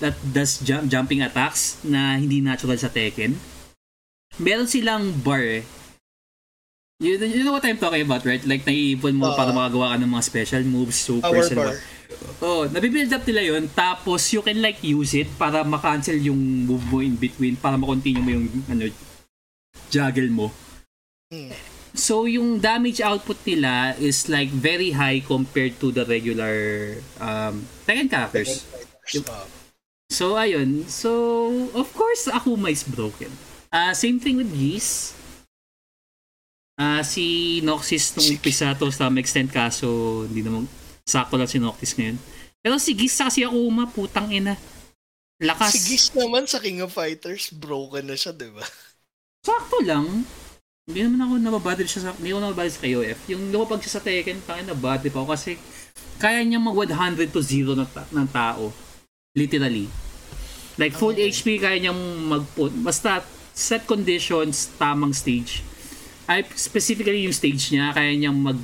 [0.00, 3.36] that does jump, jumping attacks na hindi natural sa Tekken,
[4.40, 5.60] meron silang bar.
[7.00, 8.44] You, you know what I'm talking about, right?
[8.44, 9.36] Like, naiipon mo Oo.
[9.36, 11.80] para makagawa ka ng mga special moves, supers, and what.
[12.44, 16.36] Oh, nabibuild up nila yun, tapos you can like use it para makancel yung
[16.68, 18.84] move mo in between, para makontinue mo yung ano,
[19.88, 20.52] juggle mo.
[21.32, 21.56] Hmm.
[21.96, 28.12] So, yung damage output nila is like very high compared to the regular um, Tekken
[28.12, 28.68] characters.
[29.16, 29.48] Uh,
[30.10, 30.90] So, ayun.
[30.90, 33.30] So, of course, Akuma is broken.
[33.70, 35.14] Uh, same thing with Geese.
[36.80, 40.64] Ah, si Noxys nung umpisa to sa extent kaso hindi naman
[41.04, 42.16] sakto lang si Noxys ngayon.
[42.64, 44.56] Pero si Geese sa si Akuma, putang ina.
[45.40, 45.76] Lakas.
[45.76, 48.64] si Geese naman sa King of Fighters, broken na siya, di ba?
[49.44, 50.24] Sakto lang.
[50.88, 53.18] Hindi naman ako nababadil siya sa, hindi ako nababadil sa KOF.
[53.28, 55.60] Yung lumapag siya sa Tekken, tangin na bad pa ako kasi
[56.20, 58.72] kaya niya mag 100 to 0 ng, ta- ng tao.
[59.36, 59.88] Literally.
[60.76, 61.28] Like full Okay.
[61.28, 62.72] HP kaya niyang mag-put.
[62.80, 63.20] Basta
[63.52, 65.64] set conditions, tamang stage.
[66.30, 68.54] Ay, specifically yung stage niya, kaya niyang mag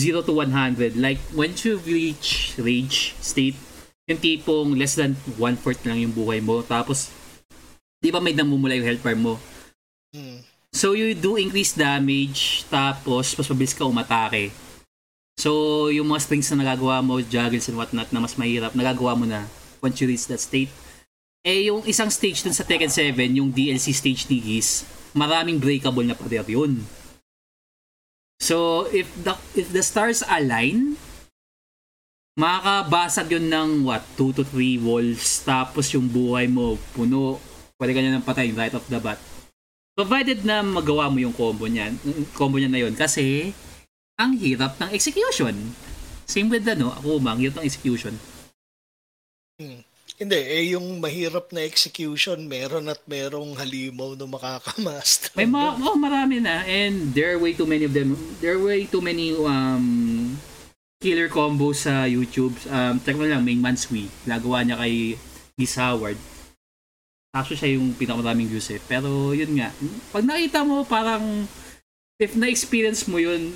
[0.00, 0.96] 0 to 100.
[0.96, 3.56] Like, once you reach rage state,
[4.08, 6.64] yung tipong less than 1/4 lang yung buhay mo.
[6.64, 7.12] Tapos,
[8.00, 9.36] di ba may namumula yung health bar mo?
[10.16, 10.40] Hmm.
[10.72, 14.52] So you do increase damage, tapos mas mabilis ka umatake.
[15.36, 19.24] So yung mga strings na nagagawa mo, juggles and whatnot na mas mahirap, nagagawa mo
[19.24, 19.48] na
[19.80, 20.68] once you reach that state.
[21.44, 24.84] Eh yung isang stage dun sa Tekken 7, yung DLC stage ni Geese,
[25.16, 26.84] maraming breakable na pader yun.
[28.36, 31.00] So if the if the stars align,
[32.36, 37.40] makakabasag yun ng what, 2 to 3 walls, tapos yung buhay mo puno,
[37.80, 39.16] pwede ka niya ng patay right off the bat.
[39.96, 41.96] Provided na magawa mo yung combo niyan,
[42.36, 43.56] combo niya na yun kasi
[44.20, 45.56] ang hirap ng execution.
[46.28, 48.12] Same with ano, ako ang hirap ng execution.
[50.16, 55.28] Hindi, eh yung mahirap na execution, meron at merong halimaw na makakamaster.
[55.36, 58.16] May mga, oh, marami na and there are way too many of them.
[58.40, 60.32] There are way too many um
[61.04, 62.56] killer combos sa YouTube.
[62.72, 64.08] Um, check mo lang, Main Mansui.
[64.24, 65.20] Nagawa niya kay
[65.60, 66.16] Miss Howard.
[67.36, 68.80] Kaso siya yung pinakamaraming views eh.
[68.80, 69.68] Pero yun nga,
[70.16, 71.44] pag nakita mo parang
[72.16, 73.52] if na-experience mo yun,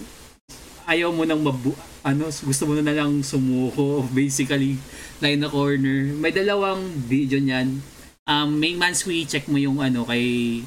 [0.90, 1.70] ayaw mo nang mabu
[2.00, 4.80] ano, gusto mo na lang sumuko, basically,
[5.20, 6.08] line na corner.
[6.16, 7.80] May dalawang video niyan.
[8.24, 10.60] Um, main Mansui, check mo yung ano, kay,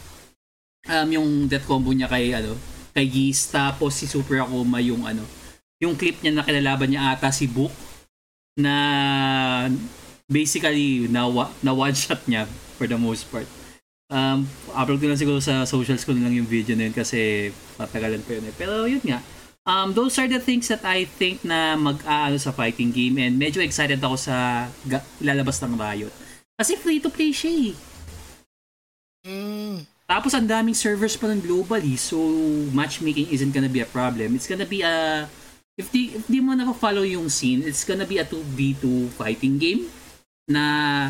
[0.89, 2.53] um, yung death combo niya kay, ano,
[2.93, 5.26] kay Geese, tapos si Super Akuma yung, ano,
[5.82, 7.74] yung clip niya na kinalaban niya ata si Book,
[8.53, 8.74] na
[10.30, 11.26] basically, na,
[11.65, 12.45] na one shot niya
[12.78, 13.49] for the most part.
[14.13, 14.45] Um,
[14.78, 17.49] upload ko lang siguro sa socials ko lang yung video na yun kasi
[17.82, 18.53] patagalan pa yun eh.
[18.53, 19.17] Pero yun nga,
[19.66, 23.64] um, those are the things that I think na mag-aano sa fighting game and medyo
[23.64, 26.14] excited ako sa ga- lalabas ng Riot.
[26.59, 27.76] Kasi free to play siya eh.
[29.24, 29.78] Hmm.
[30.03, 32.20] Tapos ang daming servers pa ng globally, so
[32.76, 34.36] matchmaking isn't gonna be a problem.
[34.36, 35.26] It's gonna be a
[35.80, 39.57] if di if di mo na follow yung scene, it's gonna be a 2v2 fighting
[39.57, 39.88] game
[40.45, 41.09] na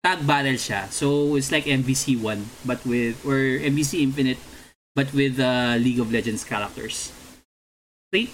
[0.00, 0.88] tag battle siya.
[0.88, 4.40] So it's like MVC 1 but with or MVC Infinite
[4.94, 7.12] but with uh, League of Legends characters.
[8.10, 8.30] Wait.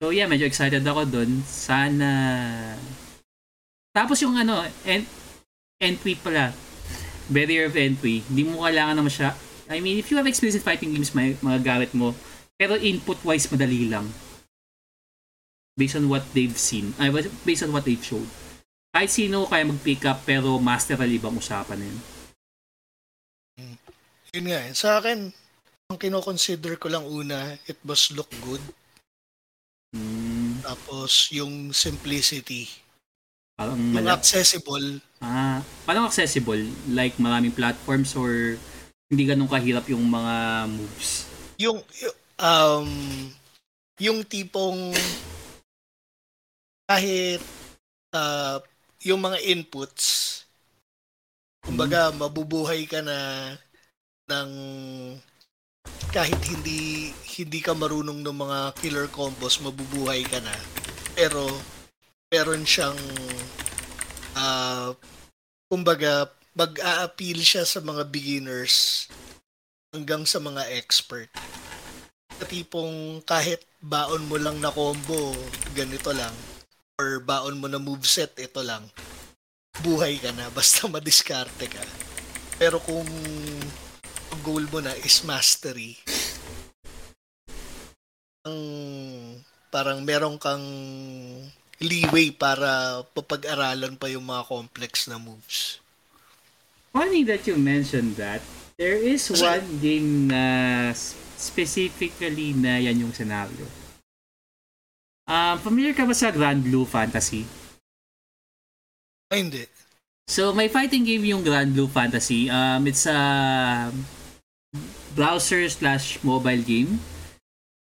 [0.00, 1.40] So yeah, medyo excited ako dun.
[1.48, 2.12] Sana
[3.94, 5.08] Tapos yung ano, en-
[5.78, 6.50] entry pala
[7.30, 8.26] barrier of entry.
[8.26, 9.32] Hindi mo kailangan naman siya,
[9.70, 12.12] I mean, if you have experience in fighting games, may magagamit mo.
[12.60, 14.12] Pero input-wise, madali lang.
[15.74, 16.92] Based on what they've seen.
[17.00, 17.10] Ay,
[17.42, 18.28] based on what they've showed.
[18.94, 22.00] Kahit sino kaya mag-pick up, pero masteral ibang usapan na yun.
[24.34, 24.72] Yun nga eh.
[24.76, 25.34] Sa akin,
[25.94, 28.58] ang kinoconsider ko lang una, it must look good.
[29.94, 32.66] Mm, Tapos, yung simplicity.
[33.54, 34.98] parang Yung mala- accessible.
[35.22, 36.58] Ah, parang accessible.
[36.90, 38.58] Like maraming platforms or
[39.06, 41.30] hindi ganun kahirap yung mga moves.
[41.62, 41.78] Yung,
[42.42, 42.90] um,
[44.02, 44.90] yung tipong
[46.90, 47.38] kahit
[48.10, 48.58] uh,
[49.06, 50.42] yung mga inputs,
[51.62, 53.54] kumbaga mabubuhay ka na
[54.26, 54.50] ng
[56.14, 60.54] kahit hindi hindi ka marunong ng mga killer combos, mabubuhay ka na.
[61.18, 61.50] Pero
[62.30, 62.98] meron siyang
[64.38, 64.94] ah
[65.66, 69.10] kumbaga mag-a-appeal siya sa mga beginners
[69.90, 71.26] hanggang sa mga expert.
[72.46, 75.34] Tipong kahit baon mo lang na combo,
[75.74, 76.34] ganito lang.
[76.98, 78.86] Or baon mo na moveset, ito lang.
[79.82, 81.82] Buhay ka na, basta madiskarte ka.
[82.58, 83.06] Pero kung
[84.34, 85.94] ang goal mo na is mastery,
[88.42, 88.58] ang
[89.70, 90.66] parang meron kang
[91.78, 95.78] leeway para papag-aralan pa yung mga complex na moves.
[96.90, 98.42] Funny that you mentioned that.
[98.74, 100.42] There is Kasi- one game na
[101.38, 103.70] specifically na yan yung scenario.
[105.30, 107.46] Um, familiar ka ba sa Grand Blue Fantasy?
[109.30, 109.62] Ay, hindi.
[110.24, 112.48] So, may fighting game yung Grand Blue Fantasy.
[112.48, 113.92] Um, it's a
[115.14, 117.00] browser slash mobile game.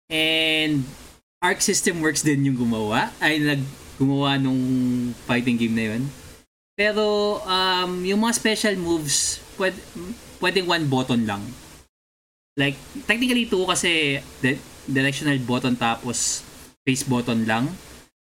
[0.08, 0.88] And
[1.42, 3.12] Arc System Works din yung gumawa.
[3.20, 3.62] Ay, nag
[3.98, 4.62] nung
[5.26, 6.02] fighting game na yun.
[6.78, 9.74] Pero, um, yung mga special moves, pwede,
[10.38, 11.42] pwedeng one button lang.
[12.54, 16.46] Like, technically two kasi di- directional button tapos
[16.86, 17.66] face button lang.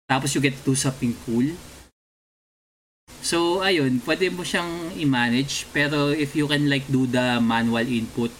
[0.09, 1.45] Tapos you get to do something cool.
[3.20, 5.68] So, ayun, pwede mo siyang i-manage.
[5.76, 8.32] Pero if you can like do the manual input,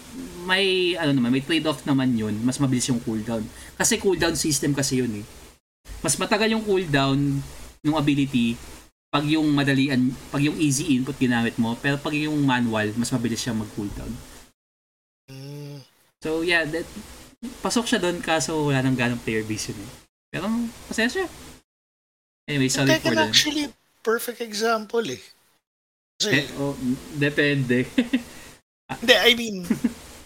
[0.48, 2.34] may, ano naman, may trade-off naman yun.
[2.42, 3.44] Mas mabilis yung cooldown.
[3.76, 5.26] Kasi cooldown system kasi yun eh.
[6.00, 7.20] Mas matagal yung cooldown
[7.84, 8.56] ng ability
[9.10, 11.74] pag yung madalian, pag yung easy input ginamit mo.
[11.82, 14.14] Pero pag yung manual, mas mabilis siyang mag-cooldown.
[16.20, 16.86] So, yeah, that,
[17.64, 19.92] pasok siya doon kaso wala nang ganong player base yun eh.
[20.30, 20.46] Pero,
[20.86, 21.28] masaya siya.
[22.46, 23.24] Anyway, sorry for Tekken the...
[23.24, 23.66] actually,
[24.00, 25.22] perfect example eh.
[26.20, 26.76] Kasi, Eh, oh,
[27.16, 27.88] depende.
[29.00, 29.64] hindi, I mean,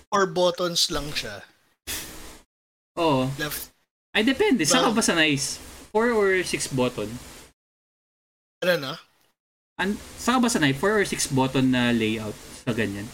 [0.09, 1.41] four buttons lang siya.
[2.97, 3.29] Oo.
[3.37, 3.69] Left,
[4.13, 4.61] Ay, depende.
[4.63, 5.57] Saan ka ba sa nice?
[5.89, 7.09] 4 or 6 button?
[8.61, 8.93] ano na?
[9.77, 10.73] An saan ka ba sanay?
[10.73, 13.09] 4 or 6 button na layout sa ganyan?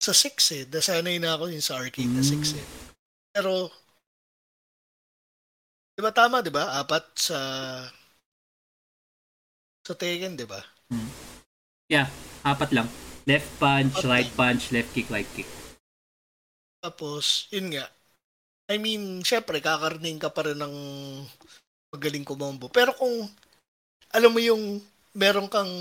[0.00, 0.64] Sa 6 eh.
[0.64, 2.60] Nasanay na ako yung sa arcade na 6 Mm.
[2.60, 2.66] eh.
[3.30, 3.68] Pero,
[5.92, 6.80] di ba tama, di ba?
[6.80, 7.38] Apat sa
[9.88, 10.60] sa Tekken, di ba?
[11.88, 12.12] Yeah,
[12.44, 12.84] apat lang.
[13.24, 14.36] Left punch, Apat right lang.
[14.36, 15.48] punch, left kick, right kick.
[16.84, 17.88] Tapos, yun nga.
[18.68, 20.76] I mean, syempre, kakarning ka pa rin ng
[21.88, 22.68] magaling kumombo.
[22.68, 23.32] Pero kung,
[24.12, 24.84] alam mo yung,
[25.16, 25.72] meron kang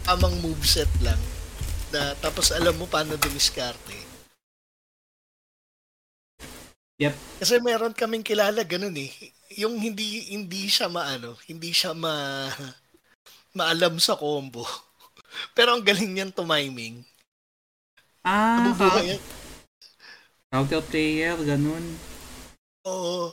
[0.00, 1.20] tamang moveset lang,
[1.92, 4.00] na, tapos alam mo paano dumiskarte.
[6.96, 7.14] Yep.
[7.44, 9.12] Kasi meron kaming kilala ganun eh.
[9.60, 12.48] Yung hindi hindi siya maano, hindi siya ma
[13.52, 14.64] maalam sa combo.
[15.56, 17.00] Pero ang galing niyan tumiming.
[18.22, 19.22] Ah, Nabubuhay yan.
[20.52, 21.84] counter player, ganun.
[22.84, 23.32] Oo.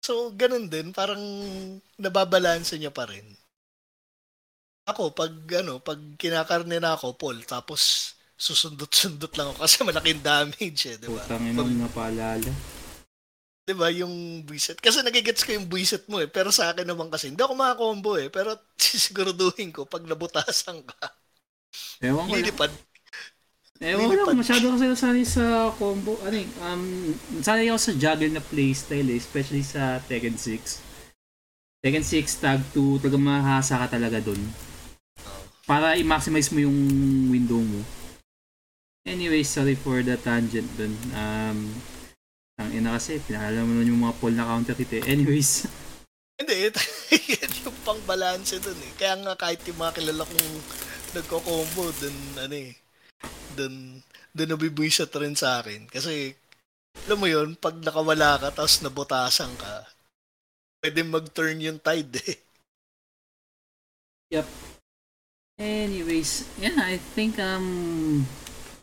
[0.00, 0.94] So, ganun din.
[0.94, 1.20] Parang
[1.96, 3.26] nababalanse niya pa rin.
[4.86, 10.80] Ako, pag ano, pag kinakarne na ako, Paul, tapos susundot-sundot lang ako kasi malaking damage
[10.86, 11.24] eh, di ba?
[11.24, 12.50] Putang ina Pag- na paalala.
[13.66, 14.78] Di ba, yung buisit.
[14.78, 16.30] Kasi nagigets ko yung buisit mo eh.
[16.30, 18.30] Pero sa akin naman kasi, hindi ako makakombo eh.
[18.30, 21.10] Pero sisiguraduhin ko, pag nabutasan ka,
[21.98, 22.72] Ewan ko lilipad.
[23.82, 26.16] Ewan ko lang, masyado kasi nasanay sa combo.
[26.24, 27.12] Ano eh, um,
[27.44, 30.80] sanay ako sa juggle na playstyle eh, especially sa Tekken 6.
[31.84, 34.40] Tekken 6, tag 2, talagang mahasa ka talaga dun.
[35.66, 36.78] Para i-maximize mo yung
[37.28, 37.82] window mo.
[39.06, 40.94] Anyway, sorry for the tangent dun.
[41.12, 41.74] Um,
[42.56, 45.02] ang ina kasi, pinakala mo nun yung mga poll na counter hit eh.
[45.04, 45.68] Anyways,
[46.40, 48.92] Hindi, yan yung pang balance dun eh.
[49.00, 50.52] Kaya nga kahit yung mga kilala kong
[51.16, 52.76] nagko-combo, dun, ano eh,
[53.56, 54.04] dun,
[54.36, 55.88] dun nabibwisit rin sa akin.
[55.88, 56.36] Kasi,
[57.08, 59.88] alam mo yun, pag nakawala ka, tapos nabutasan ka,
[60.84, 62.36] pwede mag-turn yung tide eh.
[65.56, 68.26] Anyways, yeah, I think um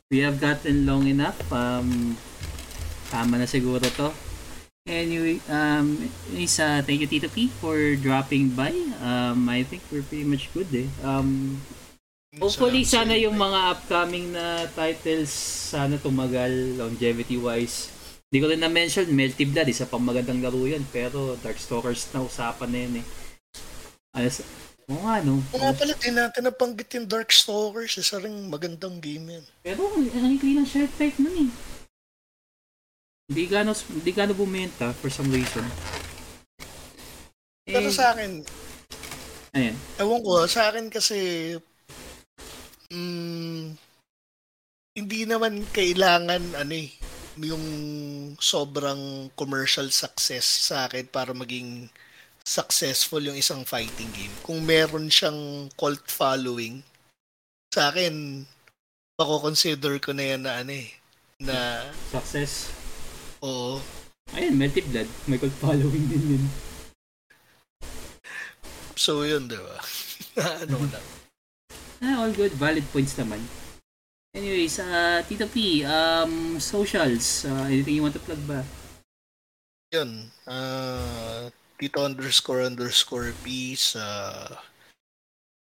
[0.10, 1.38] we have gotten long enough.
[1.54, 2.18] Um
[3.14, 4.10] tama na siguro to.
[4.84, 5.96] Anyway, um,
[6.36, 8.74] isa, thank you Tito P for dropping by.
[9.00, 10.90] Um, I think we're pretty much good eh.
[11.06, 11.62] Um,
[12.36, 15.32] hopefully sana yung mga upcoming na titles
[15.72, 17.94] sana tumagal longevity-wise.
[18.28, 20.84] Hindi ko rin na-mention, Melty Blood, isa pang magandang laro yan.
[20.90, 23.06] Pero Darkstalkers na usapan na yun eh.
[24.18, 24.42] Alas,
[24.92, 25.40] Oo nga, no?
[25.56, 28.04] Oo nga pala, di natin napanggit yung Darkstalkers.
[28.04, 29.46] Isa rin magandang game yan.
[29.64, 31.50] Pero ang ikli ng shelf life nun eh.
[33.32, 35.64] Hindi gano, hindi gano bumenta for some reason.
[37.64, 38.44] Pero Eh, sa akin,
[39.56, 39.76] ayan.
[39.96, 41.56] ewan ko, sa akin kasi,
[42.92, 43.80] mm,
[45.00, 46.92] hindi naman kailangan, ano eh,
[47.40, 47.66] yung
[48.38, 51.88] sobrang commercial success sa akin para maging
[52.44, 54.36] successful yung isang fighting game.
[54.44, 56.84] Kung meron siyang cult following,
[57.72, 58.44] sa akin,
[59.16, 60.92] mako-consider ko na yan na ano eh,
[61.40, 62.83] na, Success.
[63.44, 63.84] Oo,
[64.34, 65.06] Ayan, Melty Blood.
[65.30, 66.44] May cult following din yun.
[68.98, 69.78] so yun, di ba?
[70.66, 71.08] ano lang.
[72.02, 72.56] Ah, all good.
[72.58, 73.44] Valid points naman.
[74.34, 77.46] Anyways, uh, Tito P, um, socials.
[77.46, 78.66] Uh, anything you want to plug ba?
[79.94, 84.02] Yun, ah, Tito underscore underscore P sa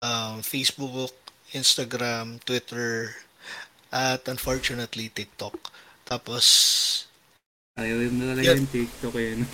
[0.00, 1.12] um, Facebook,
[1.52, 3.12] Instagram, Twitter,
[3.92, 5.68] at unfortunately TikTok.
[6.08, 6.44] Tapos,
[7.74, 8.58] Ayaw mo na talaga Yan.
[8.62, 9.34] yung TikTok eh.
[9.34, 9.46] no?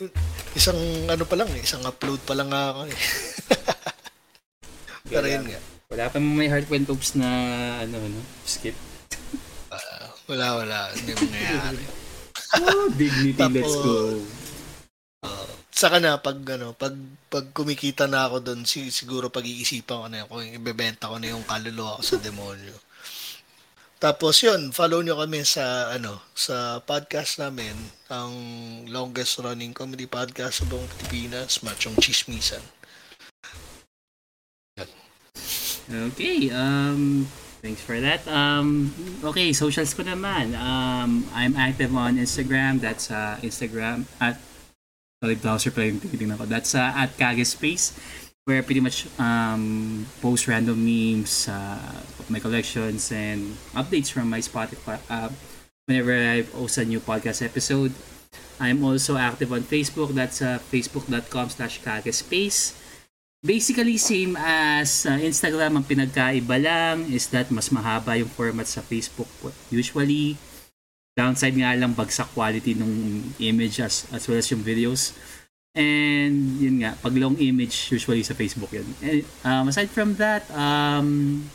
[0.58, 0.80] isang
[1.12, 2.96] ano pa lang eh, isang upload pa lang nga ako eh.
[5.10, 5.60] Pero yun nga,
[5.90, 7.28] Wala pa mo may Heartwent Oops na
[7.82, 8.22] ano, no?
[8.46, 8.78] Skip.
[9.74, 11.84] ah, wala wala, hindi mangyayari.
[12.62, 13.96] Oh, dignity, let's Tapos- go.
[15.80, 16.92] Saka na pag ano, pag
[17.32, 21.32] pag kumikita na ako doon, si, siguro pag-iisipan ko na yun, kung ibebenta ko na
[21.32, 22.76] yung kaluluwa ko sa demonyo.
[24.00, 27.76] Tapos yun, follow nyo kami sa ano, sa podcast namin,
[28.08, 28.32] ang
[28.88, 32.64] longest running comedy podcast sa buong Pilipinas, Machong Chismisan.
[35.90, 37.28] Okay, um,
[37.60, 38.24] thanks for that.
[38.24, 38.88] Um,
[39.20, 40.56] okay, socials ko naman.
[40.56, 42.80] Um, I'm active on Instagram.
[42.80, 44.40] That's uh, Instagram at
[45.20, 46.48] sorry, browser pala yung tinitingnan ko.
[46.48, 47.92] That's uh, at Kage Space
[48.44, 54.98] where pretty much um, post random memes, uh, my collections, and updates from my Spotify
[55.10, 55.28] uh,
[55.86, 57.92] whenever I post a new podcast episode.
[58.60, 60.12] I'm also active on Facebook.
[60.12, 62.76] That's uh, facebook.com slash kagespace.
[63.40, 68.84] Basically, same as uh, Instagram, ang pinagkaiba lang is that mas mahaba yung format sa
[68.84, 69.32] Facebook
[69.72, 70.36] usually.
[71.16, 72.92] Downside nga lang, bagsak quality ng
[73.40, 75.16] image as, as well as yung videos.
[75.70, 78.86] And yun nga, pag long image, usually sa Facebook yun.
[78.98, 81.46] And, um, aside from that, um,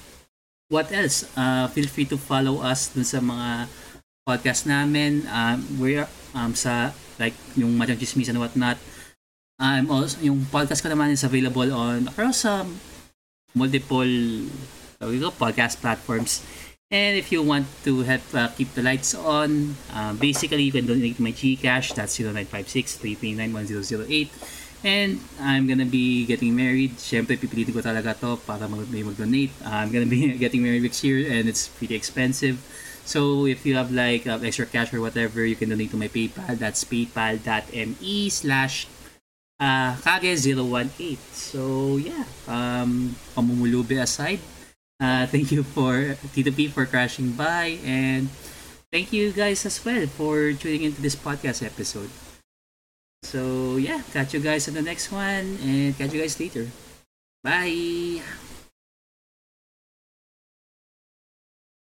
[0.71, 1.27] what else?
[1.35, 3.67] Uh, feel free to follow us dun sa mga
[4.23, 5.27] podcast namin.
[5.27, 8.79] Um, we're um, sa like yung Madang Chismis and whatnot.
[9.59, 12.75] I'm also, yung podcast ko naman is available on across um,
[13.55, 14.07] multiple
[14.99, 16.43] ko, podcast platforms.
[16.95, 20.87] And if you want to help uh, keep the lights on, uh, basically you can
[20.87, 21.91] donate to my Gcash.
[21.91, 24.31] That's 0956-339-1008.
[24.87, 26.95] And I'm gonna be getting married.
[26.95, 29.51] Siyempre, pipilitin ko talaga to para may mag-donate.
[29.67, 32.63] I'm gonna be getting married next year and it's pretty expensive.
[33.03, 36.07] So if you have like uh, extra cash or whatever, you can donate to my
[36.07, 36.55] PayPal.
[36.55, 38.87] That's paypal.me slash
[39.59, 41.19] uh, Kage018.
[41.35, 44.39] So yeah, um, pamumulubi aside,
[44.99, 48.29] uh, thank you for Tito P for crashing by and
[48.91, 52.09] thank you guys as well for tuning into this podcast episode.
[53.23, 56.69] So yeah, catch you guys on the next one and catch you guys later.
[57.43, 58.21] Bye!